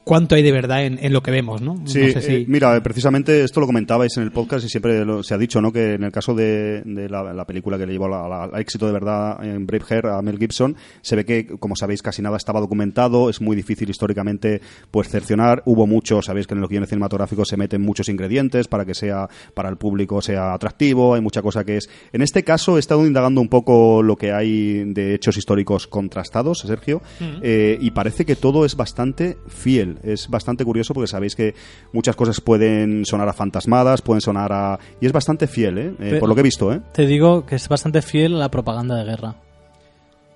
[0.04, 1.76] cuánto hay de verdad en, en lo que vemos, ¿no?
[1.86, 2.32] Sí, no sé si...
[2.32, 5.60] eh, mira, precisamente esto lo comentabais en el podcast y siempre lo- se ha dicho,
[5.60, 5.70] ¿no?
[5.72, 8.92] Que en el caso de, de la, la película que le llevó al éxito de
[8.92, 13.28] verdad en Braveheart a Mel Gibson, se ve que, como sabéis, casi nada estaba documentado,
[13.28, 14.60] es muy muy difícil históricamente
[14.92, 15.64] pues cercionar.
[15.66, 19.28] Hubo mucho, sabéis que en los guiones cinematográficos se meten muchos ingredientes para que sea
[19.54, 21.90] para el público sea atractivo, hay mucha cosa que es.
[22.12, 26.60] En este caso he estado indagando un poco lo que hay de hechos históricos contrastados,
[26.60, 27.02] Sergio,
[27.42, 29.98] eh, y parece que todo es bastante fiel.
[30.02, 31.54] Es bastante curioso porque sabéis que
[31.92, 34.78] muchas cosas pueden sonar a fantasmadas, pueden sonar a...
[35.00, 35.94] Y es bastante fiel, ¿eh?
[36.00, 36.80] Eh, por lo que he visto, ¿eh?
[36.92, 39.36] Te digo que es bastante fiel a la propaganda de guerra.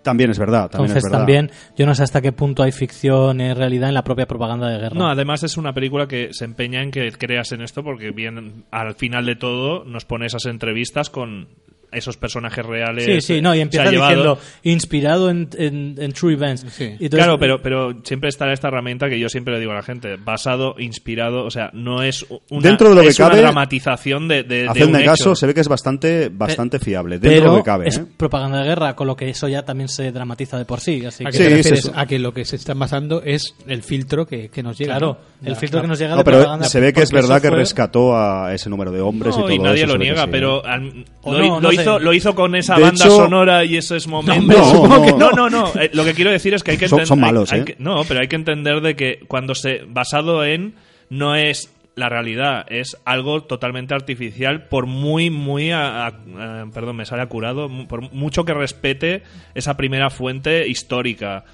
[0.05, 1.18] También es verdad, también Entonces es verdad.
[1.18, 4.68] también, yo no sé hasta qué punto hay ficción y realidad en la propia propaganda
[4.68, 4.94] de guerra.
[4.94, 8.66] No, además es una película que se empeña en que creas en esto porque bien
[8.70, 11.48] al final de todo nos pone esas entrevistas con
[11.93, 13.05] esos personajes reales.
[13.05, 16.64] Sí, sí, no, y empieza se ha llevado- diciendo inspirado en, en- en true events.
[16.70, 16.85] Sí.
[16.85, 19.76] Y entonces- Claro, pero, pero siempre estará esta herramienta que yo siempre le digo a
[19.76, 23.28] la gente, basado, inspirado, o sea, no es una, Dentro de lo que es una
[23.30, 25.35] cabe, dramatización de, de, de Hacedme un caso, hecho.
[25.37, 27.89] se ve que es bastante, bastante fiable, dentro pero de lo que cabe.
[27.89, 28.05] es ¿eh?
[28.16, 31.05] propaganda de guerra, con lo que eso ya también se dramatiza de por sí.
[31.05, 31.93] Así ¿A que, qué Sí, te es refieres?
[31.95, 34.95] A que lo que se están basando es el filtro que, que nos llega.
[34.99, 35.47] claro, ¿no?
[35.49, 35.82] el Ya, filtro claro.
[35.82, 36.66] que nos llega No, de pero propaganda.
[36.68, 39.55] se ve que es verdad que fue- rescató a ese número de hombres No, y
[39.55, 41.70] y todo nadie eso, lo niega, pero al- lo, no.
[41.85, 44.72] Hizo, lo hizo con esa De banda hecho- sonora y esos momentos.
[44.72, 45.03] No, no.
[45.05, 45.72] que No, no, no.
[45.80, 47.07] eh, lo que quiero decir es que hay que Son- entender.
[47.09, 47.64] son malos, hay- hay ¿eh?
[47.66, 49.82] que- no, pero hay que entender de que cuando se.
[49.87, 50.74] basado en.
[51.11, 55.70] no es la realidad, es algo totalmente artificial, por muy, muy.
[55.70, 57.68] a- a- a- perdón, me sale acurado.
[57.68, 59.22] mu- Por mucho que respete
[59.55, 61.45] esa primera fuente histórica.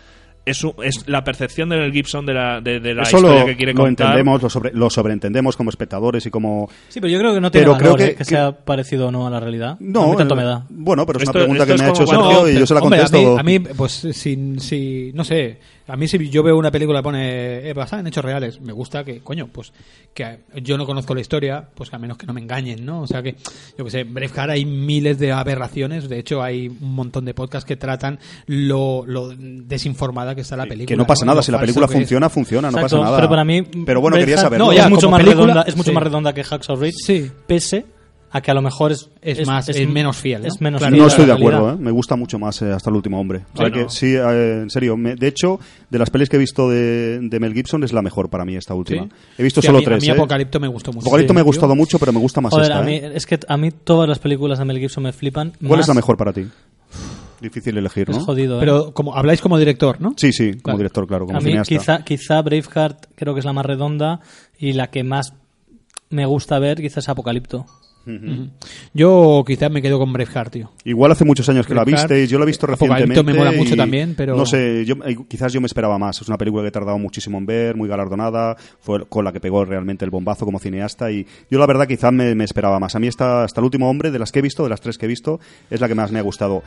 [0.46, 3.46] Es, es la percepción de Mel Gibson de la, de, de la Eso historia lo,
[3.46, 4.06] que quiere lo contar.
[4.08, 6.68] entendemos, lo, sobre- lo sobreentendemos como espectadores y como...
[6.88, 8.12] Sí, pero yo creo que no tiene Pero creo valor, que- ¿eh?
[8.12, 9.76] que, que- sea parecido o no a la realidad.
[9.80, 10.64] No, a tanto eh, me da.
[10.70, 12.74] Bueno, pero es Esto- una pregunta que me ha hecho cuando- Sergio y yo se
[12.74, 13.38] la Hombre, contesto.
[13.38, 16.70] A mí, a mí, pues, sin, si, no sé, a mí si yo veo una
[16.70, 19.72] película que pone eh, basada en hechos reales, me gusta que, coño, pues
[20.14, 23.02] que yo no conozco la historia, pues a menos que no me engañen, ¿no?
[23.02, 23.36] O sea que,
[23.76, 27.34] yo que sé, en Braveheart hay miles de aberraciones, de hecho hay un montón de
[27.34, 30.86] podcasts que tratan lo, lo desinformada que está la película.
[30.86, 31.98] que no pasa nada, si la película que es.
[32.00, 33.16] funciona, funciona, no Exacto, pasa nada.
[33.18, 34.66] Pero para mí, Pero bueno, quería saberlo.
[34.66, 35.94] No, es ya, mucho como más película, redonda, es mucho sí.
[35.94, 36.94] más redonda que Hacksaw Ridge.
[37.04, 37.30] Sí.
[37.46, 37.86] Pese
[38.32, 40.46] a que a lo mejor es Es más- es menos fiel, ¿no?
[40.46, 40.92] Es menos Claro.
[40.94, 41.76] fiel no estoy de acuerdo, ¿eh?
[41.80, 43.40] me gusta mucho más eh, hasta el último hombre.
[43.56, 43.88] Que- no.
[43.90, 44.96] sí, eh, en serio.
[44.96, 45.58] me- de hecho,
[45.90, 48.54] de las pelis que he visto de, de Mel Gibson es la mejor para mí
[48.54, 49.02] esta última.
[49.02, 49.10] Sí.
[49.38, 50.04] He visto Sí, solo a mí, tres.
[50.04, 50.12] A mí ¿eh?
[50.12, 51.06] Apocalipto me gustó mucho.
[51.06, 52.78] Apocalipto me ha Sí, gustado mucho, pero me gusta más Joder, esta.
[52.78, 53.10] a mí, ¿eh?
[53.14, 55.50] es que a mí todas las películas de Mel Gibson me flipan.
[55.58, 56.46] ¿Cuál más- es la mejor para ti?
[57.40, 58.24] Difícil elegir, Es ¿no?
[58.24, 58.60] jodido, ¿eh?
[58.60, 60.14] Pero como habláis como director, ¿no?
[60.16, 60.78] Sí, sí, como Claro.
[60.78, 61.74] director, claro, como a mí cineasta.
[61.74, 64.20] quizá, quizá Braveheart creo que es la más redonda
[64.58, 65.32] y la que más
[66.10, 67.66] me gusta ver quizás es Apocalipto.
[68.94, 70.70] Yo quizás me quedo con Braveheart, tío.
[70.84, 73.32] Igual hace muchos años que la Braveheart, visteis, yo la he visto Apocalipto recientemente.
[73.32, 76.20] me mola mucho también, pero- No sé, yo, eh, quizás yo me esperaba más.
[76.20, 79.40] Es una película que he tardado muchísimo en ver, muy galardonada, fue con la que
[79.40, 82.96] pegó realmente el bombazo como cineasta y yo la verdad quizás me, me esperaba más.
[82.96, 84.98] A mí esta, hasta el último hombre, de las que he visto, de las tres
[84.98, 85.38] que he visto,
[85.70, 86.62] es la que más me ha gustado.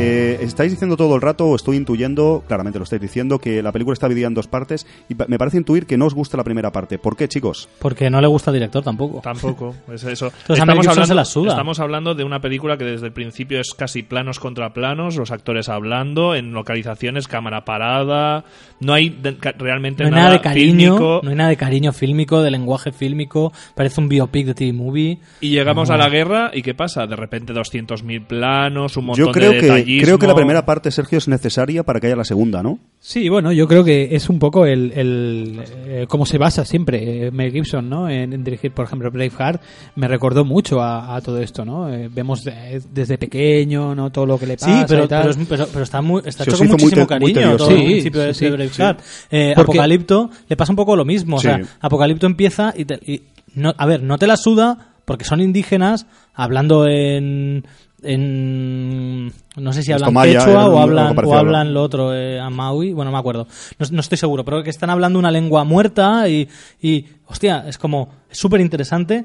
[0.00, 3.72] Eh, estáis diciendo todo el rato, o estoy intuyendo, claramente lo estáis diciendo, que la
[3.72, 6.44] película está dividida en dos partes y me parece intuir que no os gusta la
[6.44, 6.98] primera parte.
[6.98, 7.68] ¿Por qué, chicos?
[7.80, 9.20] Porque no le gusta al director tampoco.
[9.22, 10.30] Tampoco, es eso.
[10.48, 11.50] Entonces se la suda.
[11.50, 15.30] estamos hablando de una película que desde el principio es casi planos contra planos, los
[15.30, 18.44] actores hablando, en localizaciones, cámara parada,
[18.80, 21.20] no hay de- ca- realmente No hay nada de cariño, fílmico.
[21.24, 25.18] no hay nada de cariño fílmico, de lenguaje fílmico, parece un biopic de TV movie.
[25.40, 25.94] Y llegamos No.
[25.94, 27.06] a la guerra y ¿qué pasa?
[27.06, 29.66] De repente 200.000 planos, un montón Yo creo de que,
[29.96, 30.04] detallismo.
[30.06, 32.78] creo que la primera parte, Sergio, es necesaria para que haya la segunda, ¿no?
[33.00, 37.26] Sí, bueno, yo creo que es un poco el, el eh, cómo se basa siempre
[37.26, 38.08] eh, Mel Gibson, ¿no?
[38.08, 39.62] En, en dirigir, por ejemplo, Braveheart,
[39.96, 41.92] me recordó mucho a, a todo esto, ¿no?
[41.92, 44.10] Eh, vemos de- desde pequeño, ¿no?
[44.10, 45.20] Todo lo que le Sí, pasa pero, y tal.
[45.22, 47.64] pero, es- pero- pero está, muy, está hecho con muy muchísimo te- muy cariño tedioso,
[47.68, 49.00] todo el principio de, Sí, de sí, Braveheart.
[49.30, 51.36] Eh, Porque- Apocalipto le pasa un poco lo mismo.
[51.36, 51.70] O sea, Sí.
[51.80, 53.22] Apocalipto empieza y, te- y
[53.54, 57.64] no, a ver, no te la suda porque son indígenas hablando en
[58.02, 62.92] en no sé si hablan quechua o hablan o hablan lo otro eh, a Maui.
[62.92, 63.46] Bueno no me acuerdo.
[63.78, 66.48] No, no estoy seguro pero que están hablando una lengua muerta y,
[66.80, 69.24] y hostia es como es súper interesante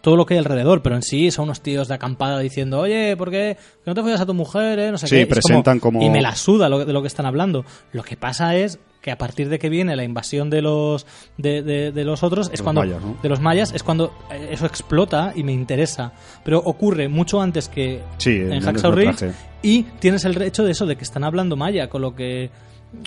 [0.00, 3.16] todo lo que hay alrededor, pero en sí son unos tíos de acampada diciendo, oye,
[3.16, 4.78] ¿por qué no te follas a tu mujer?
[4.78, 4.90] eh?
[4.92, 5.22] No sé Sí, qué.
[5.22, 7.64] Es presentan como- Y me la suda lo, de lo que están hablando.
[7.92, 11.06] Lo que pasa es que a partir de que viene la invasión de los
[11.36, 13.16] de, de- de los otros es Los cuando mayas, ¿no?
[13.22, 16.12] de los mayas es cuando eh, eso explota y me interesa
[16.44, 19.30] pero ocurre mucho antes que Sí, en Hacksaw Ridge
[19.62, 22.50] y tienes el hecho de eso de que están hablando maya con lo que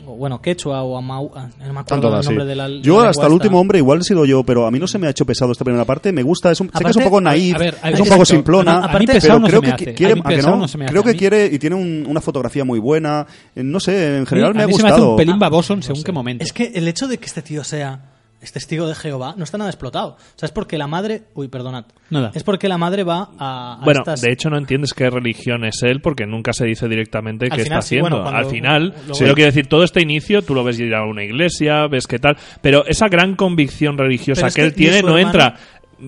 [0.05, 2.47] bueno, quechua o amau, ah, no me acuerdo el nombre sí.
[2.49, 4.87] de la Yo hasta el último hombre igual he sido yo, pero a mí no
[4.87, 6.11] se me ha hecho pesado esta primera parte.
[6.11, 7.93] Me gusta, es un, sé que es Aparte, un poco naif, a ver, a ver,
[7.93, 9.93] es un poco simplona, A mí pero pesado no se creo me que hace.
[9.93, 10.61] quiere, A mí ¿a que pesado no?
[10.63, 11.05] no se me creo hace.
[11.05, 13.25] que A mí- quiere y tiene un- una fotografía muy buena.
[13.55, 15.11] Eh, No sé, en general me a ha mí se me hace gustado.
[15.11, 16.43] un pelín baboso en según qué momento.
[16.43, 17.99] Es que el hecho de que este tío sea
[18.41, 20.11] es testigo de Jehová no está nada explotado.
[20.11, 21.23] O sea, es porque la madre.
[21.33, 21.85] Uy, perdonad.
[22.09, 22.31] Nada.
[22.33, 23.73] Es porque la madre va a.
[23.81, 26.87] a Bueno, estas- de hecho no entiendes qué religión es él porque nunca se dice
[26.87, 28.21] directamente Al qué final está sí, haciendo.
[28.21, 31.05] bueno, Al final, luego- pero quiero decir, todo este inicio tú lo ves ir a
[31.05, 35.01] una iglesia, ves qué tal, pero esa gran convicción religiosa Pero es que, él tiene
[35.01, 35.55] no hermano- entra.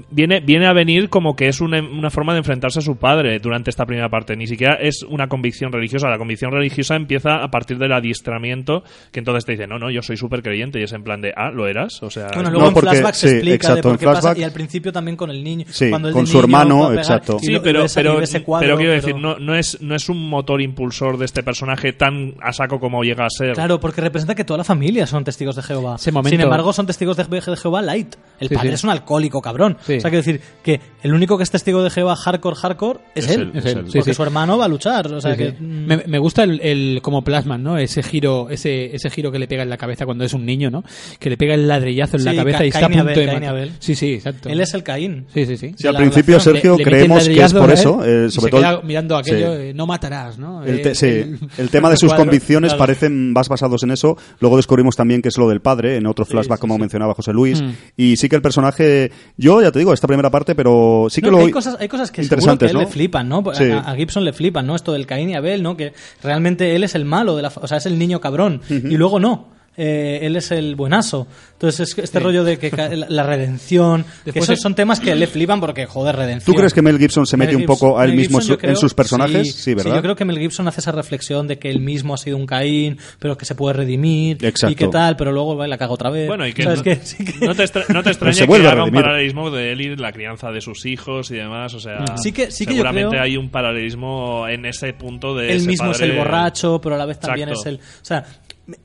[0.09, 3.39] Viene, viene a venir como que es una, una forma de enfrentarse a su padre
[3.39, 4.35] durante esta primera parte.
[4.35, 6.07] Ni siquiera es una convicción religiosa.
[6.09, 10.01] La convicción religiosa empieza a partir del adiestramiento, que entonces te dice, no, no, yo
[10.01, 10.79] soy súper creyente.
[10.79, 12.01] Y es en plan de, ah, ¿lo eras?
[12.03, 13.97] O sea, Bueno, No, luego en porque- flashback se sí, explica exacto, de por en
[13.97, 14.33] qué pasa.
[14.37, 15.65] Y al principio también con el niño.
[15.69, 17.37] Sí, cuando el con su hermano, pegar exacto.
[17.39, 20.07] Sí, pero, pero, ves ese cuadro, pero quiero pero- decir, no, no, es, no es
[20.09, 23.53] un motor impulsor de este personaje tan a saco como llega a ser.
[23.53, 25.97] Claro, porque representa que toda la familia son testigos de Jehová.
[25.97, 28.15] Sin embargo, son testigos de de Jehová light.
[28.39, 28.73] El Sí, padre sí.
[28.75, 29.77] es un alcohólico, cabrón.
[29.85, 29.95] Sí.
[29.97, 33.25] O sea, quiero decir que el único que es testigo de Jehová hardcore, hardcore es,
[33.25, 33.41] Es él.
[33.41, 33.83] él, es él.
[33.85, 34.13] Porque sí.
[34.13, 35.11] su hermano va a luchar.
[35.13, 35.57] O sea, Sí, que, sí.
[35.59, 37.77] mm, me, me gusta el, el como plasman, ¿no?
[37.77, 40.69] Ese giro, ese, ese giro que le pega en la cabeza cuando es un niño,
[40.69, 40.83] ¿no?
[41.19, 43.25] Que le pega el ladrillazo en la cabeza Ca- y está a Caín punto Abel,
[43.27, 43.49] de matar.
[43.49, 43.71] Abel.
[43.79, 44.49] Sí, sí, exacto.
[44.49, 45.25] él es el Caín.
[45.33, 45.87] Sí, sí, sí.
[45.87, 46.53] Al principio, relación.
[46.55, 48.05] Sergio, Le- le creemos que es por eso.
[48.05, 48.61] eh, Y sobre se todo.
[48.61, 49.61] queda mirando aquello, Sí.
[49.61, 50.63] eh, no matarás, ¿no?
[50.63, 54.17] El, Eh, te- el- el tema de sus convicciones parecen más basados en eso.
[54.39, 57.61] Luego descubrimos también que es lo del padre, en otro flashback, como mencionaba José Luis.
[57.61, 57.69] Mm.
[57.97, 61.31] Y sí que el personaje, yo ya te digo, esta primera parte, pero sí que
[61.31, 61.45] No, lo.
[61.45, 62.81] hay, cosas, hay cosas que seguro que interesantes, a él ¿no?
[62.81, 63.43] le flipan, ¿no?
[63.49, 63.69] A- Sí.
[63.71, 64.75] A, a Gibson le flipan, ¿no?
[64.75, 65.75] Esto del Caín y Abel, ¿no?
[65.77, 65.93] Que
[66.23, 68.61] realmente él es el malo, de la, o sea, es el niño cabrón.
[68.69, 69.49] Y luego no.
[69.77, 71.27] Eh, él es el buenazo.
[71.53, 72.69] Entonces, es que este rollo de que
[73.07, 76.53] la, redención, que Después esos es- son temas que le flipan porque, joder, redención.
[76.53, 78.47] ¿Tú crees que Mel Gibson se mete un poco a él Mel mismo en, Gibson,
[78.47, 79.55] su- yo creo- en sus personajes?
[79.55, 79.95] Sí, ¿verdad?
[79.95, 82.45] yo creo que Mel Gibson hace esa reflexión de que él mismo ha sido un
[82.45, 84.73] Caín, pero que se puede redimir Exacto.
[84.73, 86.27] y qué tal, pero luego va y la caga otra vez.
[86.27, 86.95] Bueno, y que, ¿Sabes no, qué?
[87.03, 89.81] Sí que- no te, extra- no te extraña se que haga un paralelismo de él
[89.81, 91.73] y la crianza de sus hijos y demás.
[91.75, 95.33] O sea, Sí que- sí que yo seguramente creo- hay un paralelismo en ese punto
[95.35, 97.69] de él ese mismo es padre- el borracho, pero a la vez también Exacto.
[97.69, 97.79] es el.
[98.01, 98.25] O sea,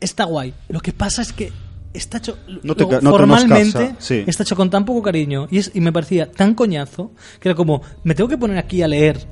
[0.01, 0.55] está guay.
[0.69, 1.53] Lo que pasa es que
[1.93, 2.39] está hecho.
[2.63, 4.25] No te luego, ca- no te- nos formalmente sí.
[4.27, 7.57] está hecho con tan poco cariño y, es, y me parecía tan coñazo que era
[7.57, 9.27] como, me tengo que poner aquí a leer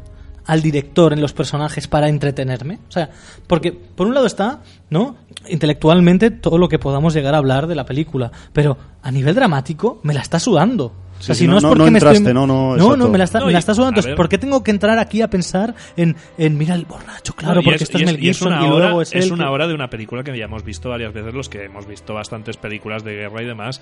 [0.47, 2.79] al director en los personajes para entretenerme.
[2.89, 3.11] O sea,
[3.47, 5.17] porque por un lado está, ¿no?
[5.49, 10.01] Intelectualmente todo lo que podamos llegar a hablar de la película, pero a nivel dramático
[10.03, 10.93] me la está sudando.
[11.19, 12.35] O sea, Sí, si sí, no, no- es no- porque no me estoy...
[12.35, 14.01] no, no, no, me la está, No, me la está sudando.
[14.01, 14.17] Entonces.
[14.17, 17.33] ¿por qué tengo que entrar aquí a pensar en, en mira el borracho?
[17.35, 19.33] Claro, porque esto es, y Mel y es Gibson una y hora, luego es, él
[19.33, 21.87] una que- hora de una película que ya hemos visto varias veces, los que hemos
[21.87, 23.81] visto bastantes películas de guerra y demás.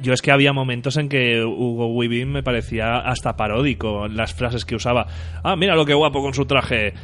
[0.00, 4.64] Yo es que había momentos en que Hugo Weaving me parecía hasta paródico las frases
[4.64, 5.06] que usaba.
[5.44, 6.94] Ah, mira lo que guapo con su traje.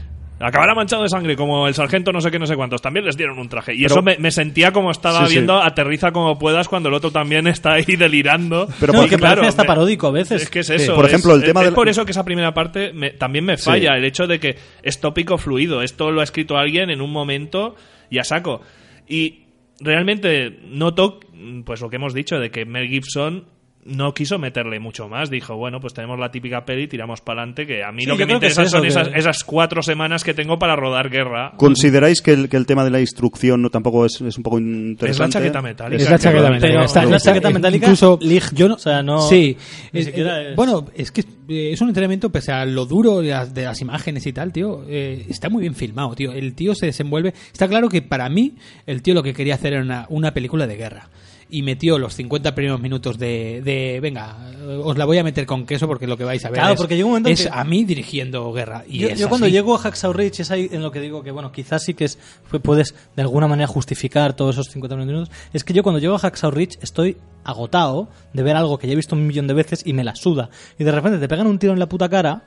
[0.43, 2.81] Acabará manchado de sangre como el sargento no sé qué, no sé cuántos.
[2.81, 3.75] También les dieron un traje.
[3.75, 5.33] Y Pero- eso me, me sentía como estaba Sí, sí.
[5.35, 8.67] viendo Aterriza como puedas cuando el otro también está ahí delirando.
[8.81, 10.43] Pero No, por que ejemplo- parece hasta paródico a veces.
[10.43, 10.75] es que es Sí.
[10.75, 10.95] eso.
[10.95, 13.11] Por es- ejemplo, el es- tema es del- por eso que esa primera parte me-
[13.11, 13.93] también me falla.
[13.93, 13.99] Sí.
[13.99, 15.83] El hecho de que es tópico fluido.
[15.83, 17.75] Esto lo ha escrito alguien en un momento
[18.09, 18.63] y a saco.
[19.07, 19.45] Y
[19.81, 21.21] realmente noto,
[21.65, 23.45] pues lo que hemos dicho, de que Mel Gibson
[23.85, 25.31] no quiso meterle mucho más.
[25.31, 28.17] Dijo, bueno, pues tenemos la típica peli, tiramos para adelante, que a mí Sí, lo
[28.17, 31.09] que me que es interesa son esas, que- esas cuatro semanas que tengo para rodar
[31.09, 31.53] guerra.
[31.57, 34.59] ¿Consideráis que el, que el tema de la instrucción no tampoco es, es un poco
[34.59, 35.33] interesante?
[35.33, 36.03] chaqueta metálica.
[36.03, 36.61] Es la chaqueta metálica.
[36.69, 38.19] pero- está- es la chaqueta metálica Incluso
[38.55, 39.57] yo no, o sea, no- Sí.
[39.93, 43.55] Eh, es- Bueno, es que eh, es un entrenamiento pese a lo duro de las,
[43.55, 44.85] de las imágenes y tal, tío.
[44.89, 46.33] eh, está muy bien filmado, tío.
[46.33, 47.33] El tío se desenvuelve.
[47.53, 48.55] Está claro que para mí
[48.87, 51.09] el tío lo que quería hacer era una, una película de guerra.
[51.53, 54.37] Y metió los 50 primeros minutos de, de, venga,
[54.85, 56.79] os la voy a meter con queso porque lo que vais a ver Claro, es,
[56.79, 58.85] porque llega un momento en es que- a mí dirigiendo guerra.
[58.89, 59.53] Y yo, es yo cuando así.
[59.53, 62.05] llego a Hacksaw Ridge es ahí en lo que digo que bueno quizás sí que
[62.05, 62.19] es
[62.51, 66.15] pu- puedes de alguna manera justificar todos esos 50 minutos es que yo cuando llego
[66.15, 69.55] a Hacksaw Ridge estoy agotado de ver algo que ya he visto un millón de
[69.55, 72.09] veces y me la suda y de repente te pegan un tiro en la puta
[72.09, 72.45] cara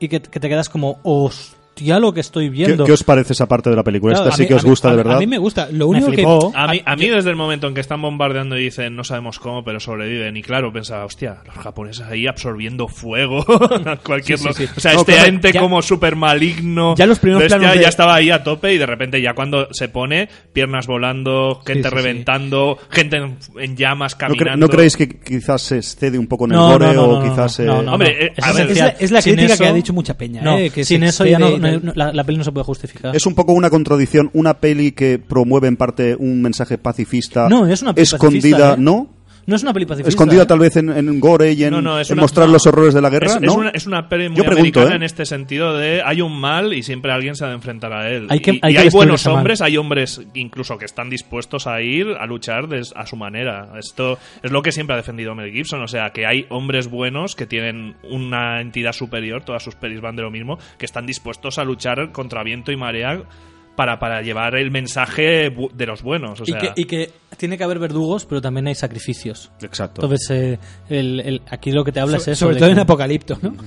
[0.00, 0.98] y que, que te quedas como
[1.76, 4.14] hostia lo que estoy ¿Qué, viendo qué os parece esa parte de la película?
[4.14, 5.16] Claro, ¿Esta sí mí- que os mí- gusta de verdad?
[5.16, 5.66] A mí me gusta.
[5.72, 6.14] Lo Me único que.
[6.18, 6.52] flipó.
[6.54, 9.38] A mí, a mí desde el momento en que están bombardeando y dicen no sabemos
[9.40, 10.36] cómo, pero sobreviven.
[10.36, 13.44] Y claro, pensaba, hostia, los japoneses ahí absorbiendo fuego.
[14.04, 14.68] Cualquier Sí, sí, lo- sí.
[14.76, 16.94] O sea, No, este ente ya- como súper maligno.
[16.96, 19.34] Ya los primeros bestia, planos de- ya estaba ahí a tope y de repente ya
[19.34, 21.94] cuando se pone, piernas volando, gente sí, sí.
[21.94, 24.66] reventando, gente en, en llamas ¿No, cre- caminando.
[24.66, 27.06] no creéis que quizás se excede un poco en el No, gore no, no, o
[27.20, 27.58] no, no, quizás...
[27.60, 28.44] no, no, no, Hombre, no.
[28.64, 30.42] Es la, es la Sin crítica eso- que ha dicho mucha peña.
[30.42, 31.84] no, eh, que sin eso ya no, no- tal.
[31.86, 34.92] no- la, la peli no se puede justificar Es un poco una contradicción, una peli
[34.92, 38.76] que promueve en parte un mensaje pacifista No, es una peli escondida, pacifista, ¿eh?
[38.78, 39.08] ¿no?
[39.46, 40.08] No es una peli pacifista.
[40.08, 40.46] Escondida ¿eh?
[40.46, 42.52] tal vez en, en gore y en, No, no, es en una- mostrar no.
[42.54, 43.50] los horrores de la guerra, Es, ¿no?
[43.50, 44.96] es una, es una peli muy Yo pregunto, americana ¿eh?
[44.96, 48.10] en este sentido de hay un mal y siempre alguien se ha de enfrentar a
[48.10, 48.26] él.
[48.30, 49.34] Hay que- y hay y que hay destruir buenos mal.
[49.36, 53.68] hombres, hay hombres incluso que están dispuestos a ir a luchar des- a su manera.
[53.78, 57.34] Esto es lo que siempre ha defendido Mel Gibson, o sea, que hay hombres buenos
[57.36, 61.58] que tienen una entidad superior, todas sus pelis van de lo mismo, que están dispuestos
[61.58, 63.22] a luchar contra viento y marea
[63.76, 66.40] para, para llevar el mensaje de los buenos.
[66.40, 69.50] O Y que, y que tiene que haber verdugos, pero también hay sacrificios.
[69.62, 70.02] Exacto.
[70.02, 70.58] Entonces, eh,
[70.88, 72.46] el, el- aquí lo que te habla es eso.
[72.46, 73.54] Sobre todo que- en Apocalipto, ¿no?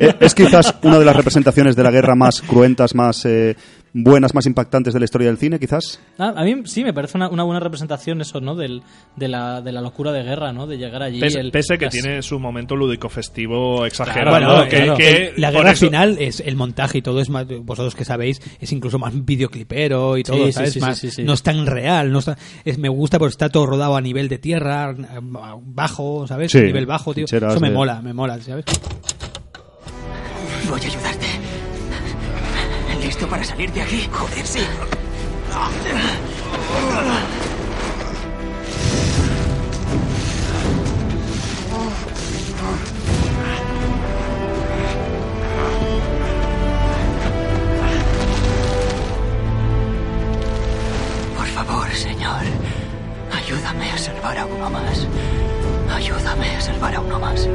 [0.00, 3.56] Eh, es quizás una de las representaciones de la guerra más cruentas, más eh,
[3.92, 6.00] buenas, más impactantes de la historia del cine, quizás.
[6.18, 8.54] Ah, a mí sí me parece una, una buena representación eso, ¿no?
[8.54, 8.82] Del,
[9.16, 10.66] de, la, de la locura de guerra, ¿no?
[10.66, 11.20] De llegar allí.
[11.20, 14.36] Pese, el- pese que las- tiene su momento lúdico festivo exagerado.
[14.38, 14.96] Claro, bueno, que, claro.
[14.96, 18.40] que la guerra eso- final es el montaje y todo es más, vosotros que sabéis
[18.60, 20.72] es incluso más videoclipero y todo Sí, ¿sabes?
[20.74, 21.24] sí, Más- sí, sí, sí.
[21.24, 24.28] no es tan real no está, es me gusta porque está todo rodado a nivel
[24.28, 24.94] de tierra
[25.62, 28.64] bajo sabes Sí, nivel bajo tío eso me de- mola me mola sabes
[30.68, 31.19] Voy a ayudarte.
[33.20, 34.08] ¿Listo para salir de aquí?
[34.10, 34.60] Joder, sí.
[51.36, 52.32] Por favor, señor.
[53.36, 55.06] Ayúdame a salvar a uno más.
[55.94, 57.46] Ayúdame a salvar a uno más.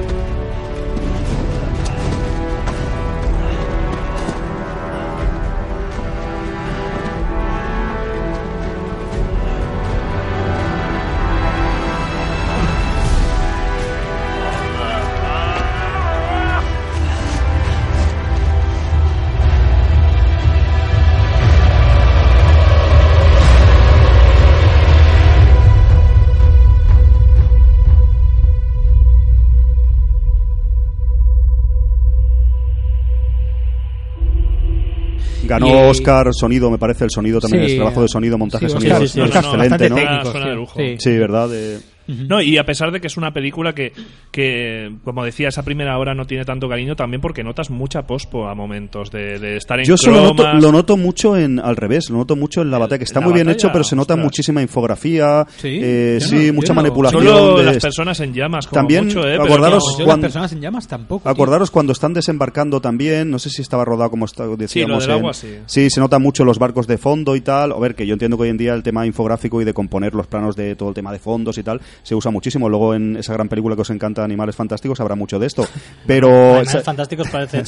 [35.59, 37.71] Ganó Y- Oscar sonido, me parece, el sonido también, Sí.
[37.71, 38.97] el trabajo de sonido, montaje Sí, sonido.
[38.97, 39.95] Excelente, ¿no?
[39.95, 40.49] técnico, Suena sí.
[40.49, 40.79] de lujo.
[40.79, 40.95] Sí.
[40.99, 41.49] Sí, ¿verdad?
[41.49, 43.91] De- No, y a pesar de que es una película que,
[44.31, 48.47] que, como decía, esa primera hora no tiene tanto cariño, también porque notas mucha pospo
[48.47, 51.75] a momentos de, de estar en Yo eso lo noto, lo noto mucho en al
[51.75, 53.95] revés, lo noto mucho en la batalla, que está la muy bien hecho, pero se
[53.95, 54.23] nota ostras.
[54.25, 57.23] muchísima infografía, Sí, eh, sí, no- mucha no- manipulación.
[57.23, 59.31] Solo de- las personas en llamas, como También, mucho, ¿eh?
[59.37, 61.31] Pero acordaros yo cuando- las personas en llamas tampoco tío.
[61.31, 65.03] Acordaros cuando están desembarcando también, no sé si estaba rodado como está, decíamos.
[65.05, 65.89] del en- agua, sí.
[65.89, 67.71] se nota mucho los barcos de fondo y tal.
[67.71, 70.13] A ver, que yo entiendo que hoy en día el tema infográfico y de componer
[70.13, 72.69] los planos de todo el tema de fondos y tal se usa muchísimo.
[72.69, 75.65] Luego en esa gran película que os encanta, Animales Fantásticos, habrá mucho de esto.
[76.05, 77.63] Pero Animales fantásticos parece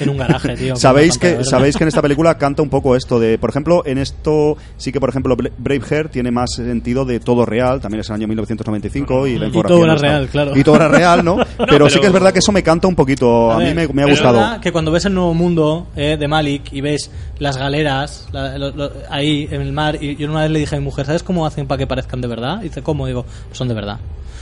[0.00, 0.76] en un garaje, tío.
[0.76, 3.98] Sabéis que, sabéis que en esta película canta un poco esto de, por ejemplo, en
[3.98, 8.08] esto sí que, por ejemplo, Bra- Braveheart tiene más sentido de todo real, también es
[8.08, 10.56] el año 1995 y la Y todo era no real, claro.
[10.56, 11.36] Y todo era real, ¿no?
[11.58, 13.64] pero, pero- sí que es verdad que eso me canta un poquito, a, A mí
[13.72, 14.38] ver, me, me ha gustado.
[14.38, 18.28] Es verdad que cuando ves el nuevo mundo eh, de Malik y ves las galeras
[18.32, 20.84] la- lo- lo- ahí en el mar, y yo una vez le dije a mi
[20.84, 22.58] mujer, ¿sabes cómo hacen para que parezcan de verdad?
[22.60, 23.06] Y dice, ¿cómo?
[23.06, 23.98] Digo, son de verdad.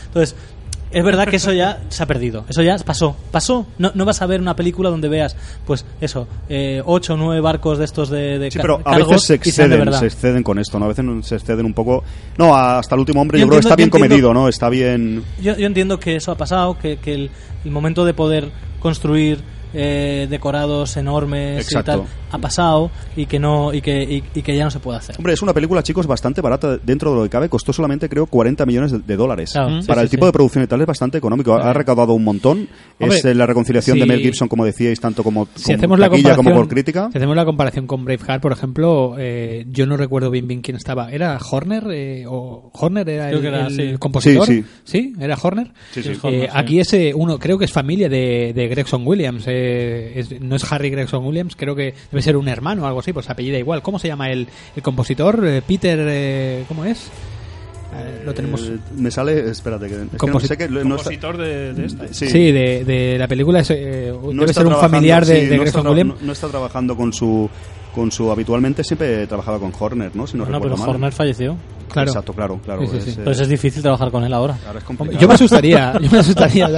[0.07, 0.35] Entonces,
[0.93, 2.45] es verdad que eso ya se ha perdido.
[2.49, 3.15] Eso ya pasó.
[3.31, 3.65] Pasó.
[3.79, 7.41] No, no vas a ver una película donde veas, pues eso, eh, ocho o nueve
[7.41, 10.59] barcos de estos de, de Sí, pero a veces se de exceden, se exceden con
[10.59, 10.87] esto, ¿no?
[10.87, 12.03] A veces no- se exceden un poco.
[12.39, 14.49] No, hasta el último hombre Yo yo, creo que está bien entiendo- comedido, ¿no?
[14.49, 15.23] Está bien.
[15.41, 17.31] Yo, yo entiendo que eso ha pasado, que, que el,
[17.65, 18.51] el momento de poder
[18.81, 19.39] construir
[19.75, 21.93] eh, decorados enormes Exacto.
[21.93, 24.79] y tal ha pasado y que no y que, y, y que ya no se
[24.79, 25.17] puede hacer.
[25.19, 27.49] Hombre, es una película, chicos, bastante barata dentro de lo que cabe.
[27.49, 29.51] Costó solamente, creo, 40 millones de, de dólares.
[29.53, 30.29] Claro, sí, Para sí, el tipo sí.
[30.29, 31.55] de producción y tal es bastante económico.
[31.55, 32.69] Ha, ha recaudado un montón.
[33.01, 35.99] Hombre, es eh, la reconciliación de Mel Gibson, como decíais, tanto como, si como hacemos
[35.99, 37.09] la taquilla como por crítica.
[37.11, 40.77] si hacemos la comparación con Braveheart por ejemplo eh, yo no recuerdo bien bien quién
[40.77, 43.99] estaba era Horner eh, o Horner era Creo el, que era, el sí.
[43.99, 46.11] compositor Sí, sí era Horner Sí, sí.
[46.11, 46.53] Es Horner, Eh, sí.
[46.57, 50.73] aquí ese uno creo que es familia de, de Gregson Williams eh, es- no es
[50.73, 53.59] Harry Gregson Williams creo que debe ser un hermano o algo así pues se apellida
[53.59, 55.45] igual ¿cómo se llama el, el compositor?
[55.47, 57.11] Eh, Peter eh, ¿cómo es?
[57.93, 60.89] Eh, lo tenemos Eh, me sale, espérate, que, es que no sé que no está-
[60.97, 62.07] compositor de, de esta.
[62.15, 62.29] sí.
[62.29, 65.47] sí, de, de la película es, eh, No debe está ser un familiar de, sí,
[65.47, 67.51] de no Gregson está Williams No, no está trabajando con su
[67.95, 70.27] con su habitualmente siempre trabajaba con Horner, ¿no?
[70.27, 70.91] Si no, No, recuerdo pero mal.
[70.91, 71.57] Horner falleció.
[71.91, 72.83] claro Exacto, claro, claro.
[72.83, 73.11] Sí, sí, es, sí.
[73.11, 74.57] eh, Entonces es difícil trabajar con él ahora.
[74.67, 74.85] ahora es.
[75.19, 76.69] Yo me asustaría, yo me asustaría.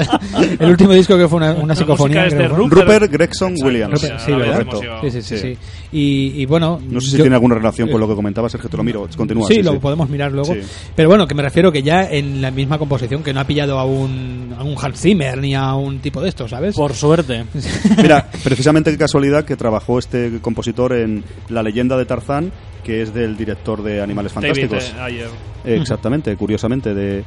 [0.58, 2.26] El último disco que fue una, una psicofonía.
[2.28, 2.56] creo.
[2.56, 4.02] Rupert- Rupert Gregson Exacto, Williams.
[4.02, 5.58] Rupert, sí, mismo hemos Sí, sí, sí, sí.
[5.92, 6.80] Y, y bueno.
[6.88, 9.06] No sé si yo- tiene alguna relación con lo que comentaba Sergio, te lo miro.
[9.16, 9.46] Continúa.
[9.48, 10.54] Sí, lo podemos mirar luego.
[10.54, 10.60] Sí.
[10.96, 13.78] Pero bueno, que me refiero que ya en la misma composición, que no ha pillado
[13.78, 16.74] a un, a un Hans Zimmer ni a un tipo de estos, ¿sabes?
[16.74, 17.44] Por suerte.
[18.02, 22.50] Mira, precisamente qué casualidad que trabajó este compositor en La leyenda de Tarzán,
[22.84, 24.90] que es del director de Animales David Fantásticos.
[24.96, 25.28] eh, Ayer.
[25.64, 26.94] Eh, Exactamente, curiosamente.
[26.94, 27.24] De,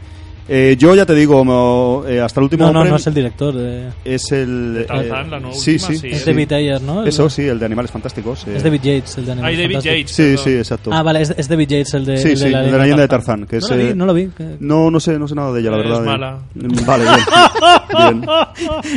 [0.47, 3.07] Eh, yo ya te digo, no, eh, hasta el último No, no, hombre no es
[3.07, 3.53] el director.
[3.55, 3.89] De...
[4.05, 4.73] es el...
[4.75, 6.07] De Tarzán, eh, la nueva sí, última, sí, sí.
[6.11, 6.25] Es sí.
[6.31, 7.03] David Ayer, ¿no?
[7.03, 8.45] Eso, sí, el de Animales Fantásticos.
[8.47, 8.57] eh.
[8.57, 9.97] Es David Yates, el de Animales David Fantásticos.
[9.99, 10.15] Yates.
[10.15, 10.43] Sí, perdón.
[10.45, 10.89] sí, exacto.
[10.93, 12.77] Ah, vale, es, es David Yates, el de, Sí, el sí, de la de la
[12.77, 14.27] leyenda de Tarzán, que no es, la vi, eh, no lo vi.
[14.27, 16.01] que- No, no sé, no sé nada de ella, la Es verdad.
[16.03, 16.05] eh.
[16.05, 16.39] mala.
[16.53, 18.21] Mm, Vale, bien.
[18.21, 18.25] Bien.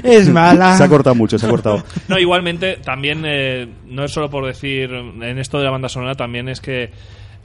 [0.04, 0.76] Es mala.
[0.76, 1.82] Se ha cortado mucho, se ha cortado.
[2.08, 6.14] No, igualmente, también, eh, no es solo por decir, en esto de la banda sonora,
[6.14, 6.90] también es que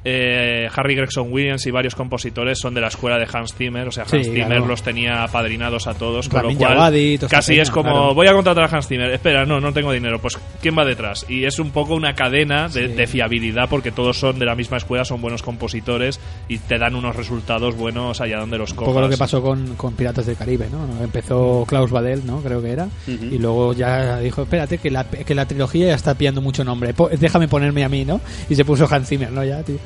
[0.06, 3.92] eh, Harry Gregson Williams y varios compositores son de la escuela de Hans Zimmer, o
[3.92, 4.66] sea, Hans Sí, Zimmer claro.
[4.66, 8.14] los tenía apadrinados a todos, con Ramin lo cual casi es como, claro.
[8.14, 11.26] voy a contratar a Hans Zimmer, espera, no, no tengo dinero, pues ¿quién va detrás?
[11.30, 12.94] Y es un poco una cadena de, Sí.
[12.94, 16.96] de fiabilidad porque todos son de la misma escuela, son buenos compositores y te dan
[16.96, 18.90] unos resultados buenos allá donde los Un cojas.
[18.90, 21.04] poco lo que pasó con, con Piratas del Caribe, ¿no?
[21.04, 22.42] Empezó Klaus Badel, ¿no?
[22.42, 22.88] Creo que era.
[23.08, 26.94] Y luego ya dijo, espérate, que la, que la trilogía ya está pillando mucho nombre.
[26.94, 28.20] Po- déjame ponerme a mí, ¿no?
[28.50, 29.44] Y se puso Hans Zimmer, ¿no?
[29.44, 29.78] Ya, tío.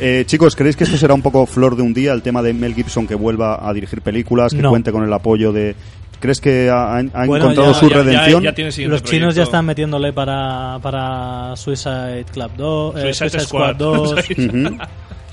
[0.00, 2.52] Eh, chicos, ¿creéis que esto será un poco flor de un día, el tema de
[2.52, 4.70] Mel Gibson que vuelva a dirigir películas, que No.
[4.70, 5.74] cuente con el apoyo de...
[6.18, 8.42] ¿Crees que ha, ha Bueno, encontrado ya- su Ya- ya- redención?
[8.44, 13.40] ya tiene siguiente Los chinos ya están metiéndole para, para Suicide Club 2, eh, Suicide
[13.40, 13.74] Squad.
[13.74, 14.78] Squad 2, Ujú.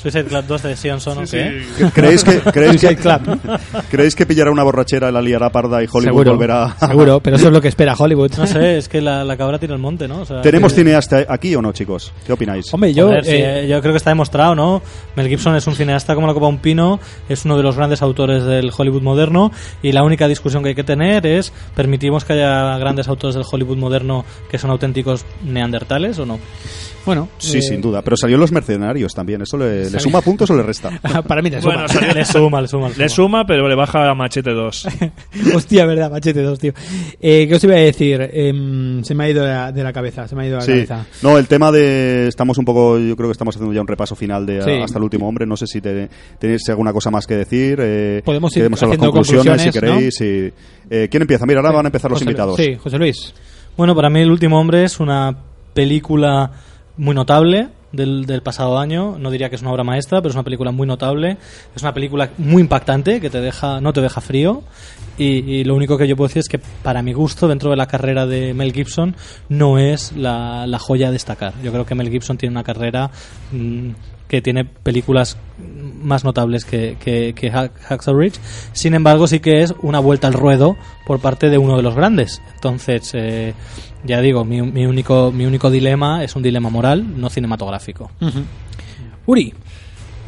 [0.01, 1.63] Suicide Club 2 de Sion Son, ¿o Sí, qué?
[1.77, 1.83] sí.
[1.93, 2.97] ¿Creéis que, creéis, que.
[3.91, 6.87] ¿Creéis que pillará una borrachera, la liará parda y Hollywood seguro, volverá a...
[6.87, 8.31] seguro, pero eso es lo que espera Hollywood.
[8.37, 10.21] No sé, es que la, la cabra tira el monte, ¿no?
[10.21, 12.13] O sea, ¿Tenemos que- cineasta aquí o no, chicos?
[12.25, 12.73] ¿Qué opináis?
[12.73, 13.07] Hombre, yo...
[13.07, 14.81] Joder, eh, eh, yo creo que está demostrado, ¿no?
[15.15, 18.01] Mel Gibson es un cineasta como la copa un pino, es uno de los grandes
[18.01, 19.51] autores del Hollywood moderno
[19.83, 23.43] y la única discusión que hay que tener es ¿permitimos que haya grandes autores del
[23.49, 26.39] Hollywood moderno que son auténticos neandertales o no?
[27.09, 28.01] Bueno, Sí, eh, sin duda.
[28.01, 29.41] Pero salió Los Mercenarios también.
[29.41, 30.89] ¿Eso le, le suma puntos o le resta?
[31.27, 31.73] para mí te suma.
[31.73, 32.89] Bueno, salió- Le suma, le suma.
[32.97, 34.87] Le suma, pero le baja a Machete 2.
[35.55, 36.73] Hostia, verdad, machete 2, tío.
[37.21, 38.29] Eh, ¿Qué os iba a decir?
[38.33, 40.59] Em, se me ha ido de la, de la cabeza, se me ha ido de
[40.59, 40.71] la Sí.
[40.87, 41.05] cabeza.
[41.21, 42.27] No, el tema de...
[42.27, 42.97] Estamos un poco...
[42.99, 44.71] Yo creo que estamos haciendo ya un repaso final de Sí.
[44.83, 45.45] Hasta el último hombre.
[45.45, 47.79] No sé si te- tenéis alguna cosa más que decir.
[47.81, 50.21] Eh, Podemos ir a las conclusiones, si queréis.
[50.21, 50.53] y-
[50.89, 51.45] eh, ¿Quién empieza?
[51.45, 52.55] Mira, ahora van a empezar los José invitados.
[52.57, 53.33] Sí, José Luis.
[53.77, 55.35] Bueno, para mí El último hombre es una
[55.73, 56.51] película
[56.99, 59.17] muy notable del, del pasado año.
[59.17, 61.37] No diría que es una obra maestra, pero es una película muy notable.
[61.75, 64.63] Es una película muy impactante que te deja, no te deja frío.
[65.17, 67.87] Y, lo único que yo puedo decir es que para mi gusto, dentro de la
[67.87, 69.15] carrera de Mel Gibson,
[69.49, 71.53] no es la, la joya a destacar.
[71.61, 73.11] Yo creo que Mel Gibson tiene una carrera
[73.51, 73.89] mm,
[74.29, 75.35] que tiene películas
[76.01, 78.39] más notables que, que, que Hack- Hacksaw Ridge.
[78.71, 81.93] Sin embargo, sí que es una vuelta al ruedo por parte de uno de los
[81.95, 82.41] grandes.
[82.55, 83.53] Entonces, eh,
[84.05, 88.11] ya digo, mi, mi único, mi único dilema es un dilema moral, no cinematográfico.
[89.25, 89.53] Uri.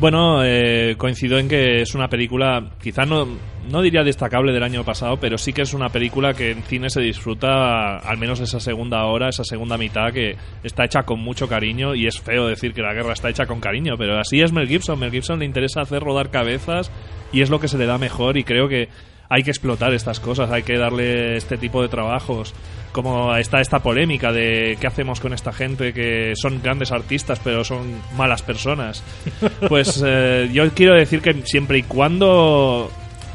[0.01, 3.27] Bueno, eh, coincido en que es una película, quizá no,
[3.69, 6.89] no diría destacable del año pasado, pero sí que es una película que en cine
[6.89, 11.47] se disfruta, al menos esa segunda hora, esa segunda mitad, que está hecha con mucho
[11.47, 14.51] cariño, y es feo decir que la guerra está hecha con cariño, pero así es
[14.51, 14.97] Mel Gibson.
[14.97, 16.91] Mel Gibson le interesa hacer rodar cabezas,
[17.31, 18.89] y es lo que se le da mejor, y creo que
[19.33, 22.53] hay que explotar estas cosas, hay que darle este tipo de trabajos.
[22.91, 27.63] Como está esta polémica de qué hacemos con esta gente que son grandes artistas pero
[27.63, 29.01] son malas personas.
[29.69, 32.91] Pues eh, yo quiero decir que siempre y cuando...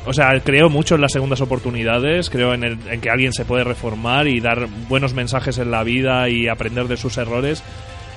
[0.08, 3.44] O sea, creo mucho en las segundas oportunidades, creo en, el- en que alguien se
[3.46, 7.62] puede reformar y dar buenos mensajes en la vida y aprender de sus errores.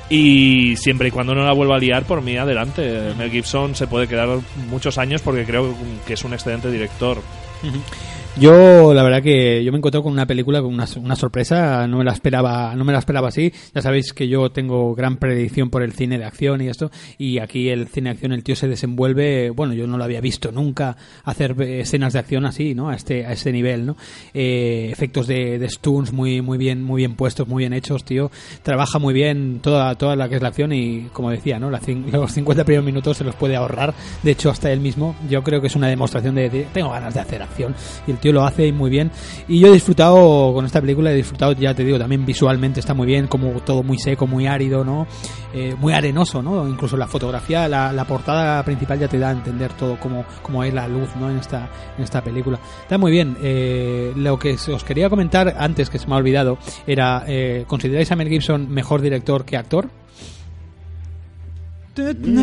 [0.09, 3.13] Y siempre y cuando no la vuelva a liar, por mí, adelante.
[3.17, 4.27] Mel Gibson se puede quedar
[4.69, 5.73] muchos años porque creo
[6.05, 7.19] que es un excelente director.
[7.61, 8.18] Uh -huh.
[8.37, 11.97] Yo, la verdad que yo me encontré con una película con una, una sorpresa, no
[11.97, 13.51] me la esperaba, no me la esperaba así.
[13.75, 17.39] Ya sabéis que yo tengo gran predicción por el cine de acción y esto, y
[17.39, 20.53] aquí el cine de acción el tío se desenvuelve, bueno, yo no lo había visto
[20.53, 22.89] nunca hacer escenas de acción así, ¿no?
[22.89, 23.97] A este a este nivel, ¿no?
[24.33, 28.31] Eh, efectos de, de stunts muy muy bien muy bien puestos, muy bien hechos, tío.
[28.63, 31.69] Trabaja muy bien toda toda la que es la acción y como decía, ¿no?
[31.69, 31.81] La
[32.13, 33.93] los 50 primeros minutos se los puede ahorrar.
[34.23, 37.13] De hecho, hasta él mismo, yo creo que es una demostración de decir, tengo ganas
[37.13, 37.75] de hacer acción
[38.19, 39.11] tío lo hace muy bien.
[39.47, 42.93] Y yo he disfrutado con esta película, he disfrutado, ya te digo, también visualmente está
[42.93, 45.07] muy bien, como todo muy seco, muy árido, ¿no?
[45.53, 46.67] Eh, muy arenoso, ¿no?
[46.67, 50.63] Incluso la fotografía, la, la portada principal ya te da a entender todo cómo, cómo
[50.63, 51.29] es la luz, ¿no?
[51.29, 52.59] En esta, en esta película.
[52.81, 53.37] Está muy bien.
[53.41, 58.11] Eh, lo que os quería comentar antes, que se me ha olvidado, era, eh, ¿consideráis
[58.11, 59.89] a Mel Gibson mejor director que actor?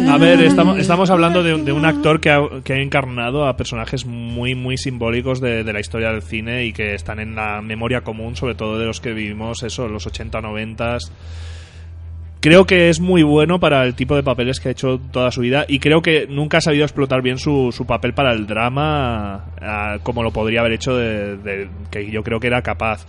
[0.09, 4.77] A ver, estamos, estamos hablando de, un- actor que ha, encarnado a personajes muy, muy
[4.77, 8.79] simbólicos de, la historia del cine y que están en la memoria común, sobre todo
[8.79, 10.99] de los que vivimos eso, los 80, 90.
[12.41, 15.41] Creo que es muy bueno para el tipo de papeles que ha hecho toda su
[15.41, 19.99] vida y creo que nunca ha sabido explotar bien su, papel para el drama ah,
[20.03, 20.97] como lo podría haber hecho
[21.91, 23.07] que yo creo que era capaz.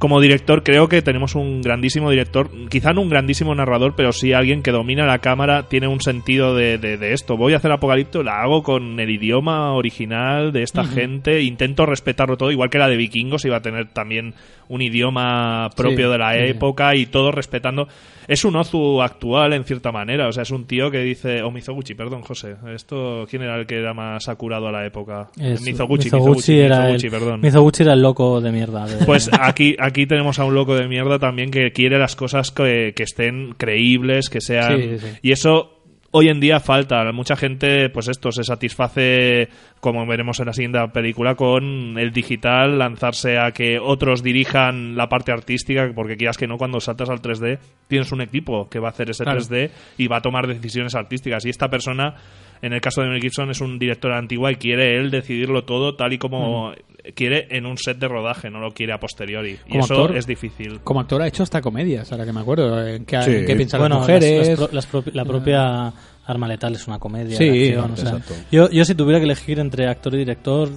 [0.00, 4.32] Como director creo que tenemos un grandísimo director, quizá no un grandísimo narrador, pero sí
[4.32, 7.36] alguien que domina la cámara, tiene un sentido de, de- de esto.
[7.36, 12.36] Voy a hacer Apocalipto, la hago con el idioma original de esta gente, intento respetarlo
[12.36, 14.34] todo, igual que la de Vikingos iba a tener también
[14.68, 16.38] un idioma propio Sí, de la sí.
[16.44, 17.88] época y todo respetando.
[18.28, 21.50] Es un Ozu actual en cierta manera, o sea, es un tío que dice, o
[21.50, 25.28] Mizoguchi, perdón, José, esto ¿quién era el que era más acurado a la época?
[25.36, 27.40] Es- Mizoguchi, Mizoguchi Mizoguchi, era Mizoguchi, el, perdón.
[27.40, 28.86] Mizoguchi era el loco de mierda.
[28.86, 32.50] de- Pues aquí, aquí tenemos a un loco de mierda también que quiere las cosas
[32.50, 34.78] que, que estén creíbles, que sean...
[34.78, 35.06] Sí, sí.
[35.22, 35.80] Y eso
[36.12, 37.10] hoy en día falta.
[37.12, 39.48] Mucha gente, pues esto, se satisface,
[39.80, 45.08] como veremos en la siguiente película, con el digital, lanzarse a que otros dirijan la
[45.08, 48.88] parte artística, porque quieras que no, cuando saltas al 3D, tienes un equipo que va
[48.88, 49.40] a hacer ese Claro.
[49.40, 51.44] 3D y va a tomar decisiones artísticas.
[51.44, 52.14] Y esta persona...
[52.62, 55.96] En el caso de Mel Gibson es un director antigua y quiere él decidirlo todo
[55.96, 56.74] tal y como
[57.14, 59.58] quiere en un set de rodaje, no lo quiere a posteriori.
[59.66, 60.80] Y Como eso actor, es difícil.
[60.80, 62.86] Como actor ha hecho hasta comedias, ahora que me acuerdo.
[62.86, 63.30] ¿En qué, Sí.
[63.46, 64.48] qué piensan bueno, las mujeres?
[64.58, 65.92] las- las pro- las propi- la propia
[66.26, 67.36] Arma Letal es una comedia.
[67.36, 68.34] Sí, acción, o sea, exacto.
[68.52, 70.68] yo, yo si tuviera que elegir entre actor y director,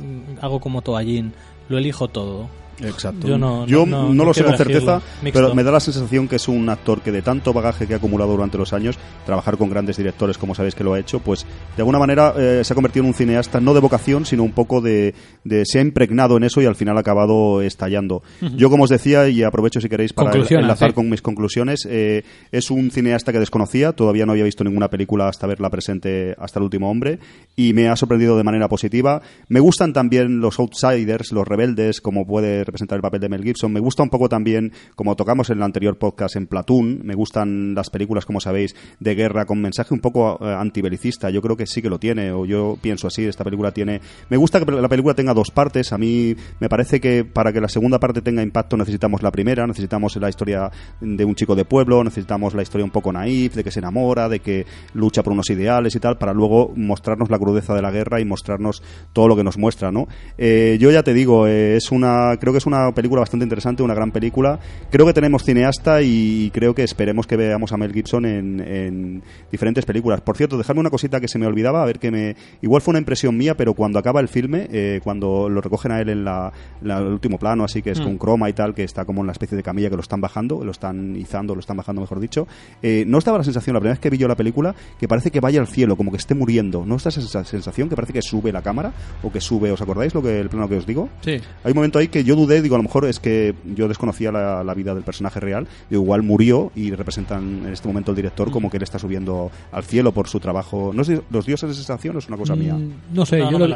[0.41, 1.34] hago como Toallín,
[1.69, 2.49] lo elijo todo.
[2.82, 3.28] Exacto.
[3.28, 5.01] Yo no- Yo no- no no lo sé con certeza,
[5.32, 7.97] pero me da la sensación que es un actor que de tanto bagaje que ha
[7.97, 11.45] acumulado durante los años, trabajar con grandes directores, como sabéis que lo ha hecho, pues
[11.76, 14.51] de alguna manera eh, se ha convertido en un cineasta no de vocación, sino un
[14.53, 15.13] poco de,
[15.43, 18.24] de- se ha impregnado en eso y al final ha acabado estallando.
[18.55, 20.32] Yo, como os decía, y aprovecho si queréis para
[20.63, 20.95] enlazar sí.
[20.95, 25.28] con mis conclusiones, eh, es un cineasta que desconocía, todavía no había visto ninguna película
[25.28, 27.19] hasta verla presente hasta el último hombre
[27.55, 29.21] y me ha sorprendido de manera positiva.
[29.47, 33.72] Me gustan también los outsiders, los rebeldes, como puede representar el papel de Mel Gibson.
[33.72, 37.76] Me gusta un poco también, como tocamos en el anterior podcast en Platoon, me gustan
[37.76, 41.30] las películas, como sabéis, de guerra con mensaje un poco eh, antibelicista.
[41.30, 44.01] Yo creo que sí que lo tiene, o yo pienso así, esta película tiene...
[44.30, 45.93] Me gusta que la película tenga dos partes.
[45.93, 49.68] A mí me parece que para que la segunda parte tenga impacto necesitamos la primera,
[49.68, 53.64] necesitamos la historia de un chico de pueblo, necesitamos la historia un poco naif, de
[53.64, 57.39] que se enamora, de que lucha por unos ideales y tal, para luego mostrarnos la
[57.39, 58.84] crudeza de la guerra y mostrarnos
[59.14, 60.07] todo lo que nos muestra, ¿no?
[60.38, 63.84] Eh, yo ya te digo, eh, es una, creo que es una película bastante interesante,
[63.84, 64.60] una gran película.
[64.89, 69.24] Creo que tenemos cineasta y creo que esperemos que veamos a Mel Gibson en, en
[69.51, 70.22] diferentes películas.
[70.22, 72.91] Por cierto, dejadme una cosita que se me olvidaba, a ver que me, igual fue
[72.93, 76.24] una impresión mía, pero cuando acaba el filme, eh, cuando lo recogen a él en
[76.24, 76.51] la,
[76.82, 79.28] la- el último plano, así que es con croma y tal, que está como en
[79.28, 82.20] la especie de camilla que lo están bajando, lo están izando, lo están bajando, mejor
[82.20, 82.47] dicho.
[82.82, 85.08] Eh, no os daba la sensación, la primera vez que vi yo la película, que
[85.08, 86.86] parece que vaya al cielo, como que esté muriendo.
[86.86, 88.93] ¿No da esa sensación que parece que sube la cámara
[89.24, 89.72] o que sube?
[89.72, 91.10] ¿Os acordáis lo que el plano que os digo?
[91.22, 91.32] Sí.
[91.64, 94.31] Hay un momento ahí que yo dudé, digo, a lo mejor es que yo desconocía
[94.31, 98.15] la, la vida del personaje real, digo, igual murió y representan en este momento el
[98.15, 100.91] director como que él está subiendo al cielo por su trabajo.
[100.93, 102.73] ¿No sé, ¿Los dio esa sensación o es una cosa mía?
[102.75, 103.75] Mm, No sé, No, yo no lo.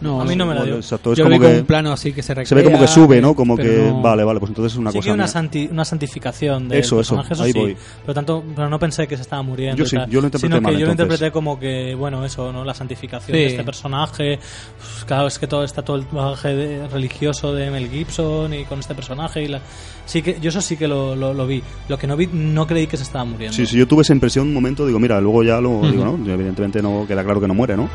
[0.00, 0.76] No, A mí no me la dio.
[0.76, 2.54] exacto, es yo lo como vi con que un plano así que se recrea, se
[2.56, 3.34] ve como que sube, ¿no?
[3.36, 5.84] Como que, no- vale, vale, pues entonces es una sí cosa que una, santi- una
[5.84, 7.58] santificación del Eso, eso, personaje, eso ahí sí.
[7.58, 7.76] voy.
[8.02, 9.76] Pero, tanto, pero no pensé que se estaba muriendo.
[9.76, 11.94] Yo y sí, tal, yo lo interpreté sino mal, que yo lo interpreté como que,
[11.94, 12.64] bueno, eso, ¿no?
[12.64, 13.42] La santificación Sí.
[13.42, 14.38] de este personaje.
[14.80, 18.64] Uf, Claro, es que todo está todo el bagaje de- religioso de Mel Gibson y
[18.64, 19.42] con este personaje.
[19.44, 19.60] y la...
[20.04, 21.62] sí que Yo eso sí que lo, lo, lo vi.
[21.88, 23.54] Lo que no vi, no creí que se estaba muriendo.
[23.56, 26.32] Sí, sí, yo tuve esa impresión un momento, digo, mira, luego ya lo digo, ¿no?
[26.32, 27.88] Evidentemente no queda claro que no muere, ¿no?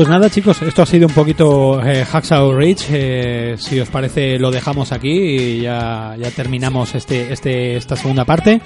[0.00, 2.86] Pues nada, chicos, esto ha sido un poquito eh, Hacksaw Ridge.
[2.90, 8.24] eh, si os parece, lo dejamos aquí y ya, ya terminamos este, este, esta segunda
[8.24, 8.62] parte.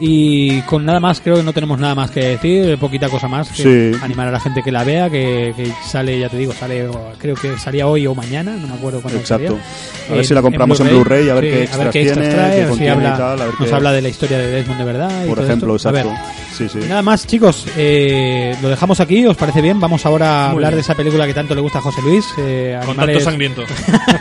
[0.00, 3.48] Y con nada más, creo que no tenemos nada más que decir, poquita cosa más.
[3.52, 3.98] Que Sí.
[4.02, 7.36] Animar a la gente que la vea, que, que sale, ya te digo, sale, creo
[7.36, 9.58] que salía hoy o mañana, no me acuerdo cuándo Exacto.
[9.58, 10.10] salía.
[10.10, 12.48] A ver si la compramos en Blu-ray, a ver qué extras tiene, qué trae, a
[12.48, 14.46] ver si contiene y habla, tal, a ver nos qué- habla de la historia de
[14.48, 15.24] Desmond de verdad.
[15.24, 15.88] y Por todo ejemplo, esto.
[15.88, 16.32] A ver, exacto.
[16.58, 16.78] Sí, sí.
[16.88, 19.78] Nada más, chicos, eh, lo dejamos aquí, ¿os parece bien?
[19.78, 22.26] Vamos ahora a Muy hablar de esa película que tanto le gusta a José Luis,
[22.38, 23.62] eh, Con tanto Animales, sangriento.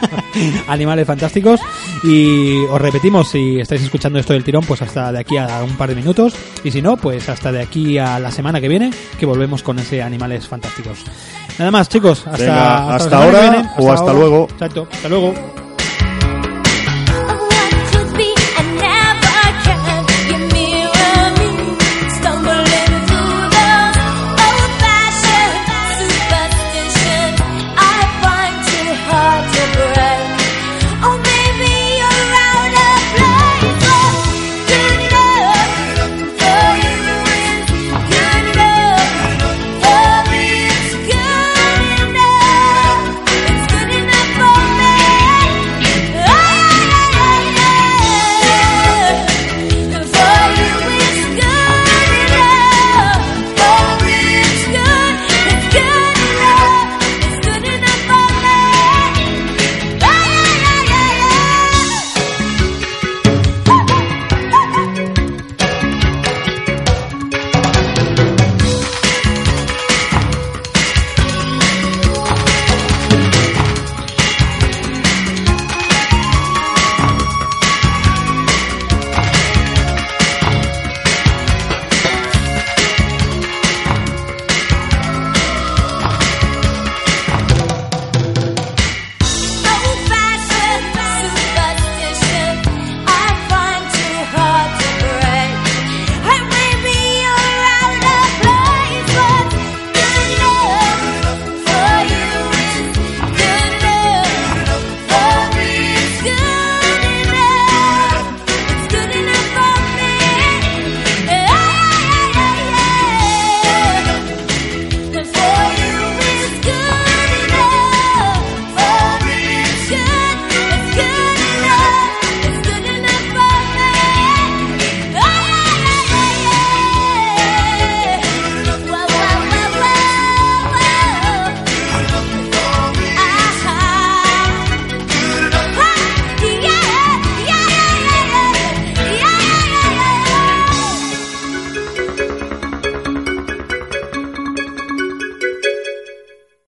[0.67, 1.59] Animales Fantásticos.
[2.03, 5.77] Y os repetimos, si estáis escuchando esto del tirón, pues hasta de aquí a un
[5.77, 6.33] par de minutos.
[6.63, 9.79] Y si no, pues hasta de aquí a la semana que viene, que volvemos con
[9.79, 10.99] ese Animales Fantásticos.
[11.57, 13.69] Nada más, chicos, hasta, Venga, hasta ahora viene.
[13.77, 14.47] o hasta luego.
[14.51, 15.33] Exacto, hasta luego.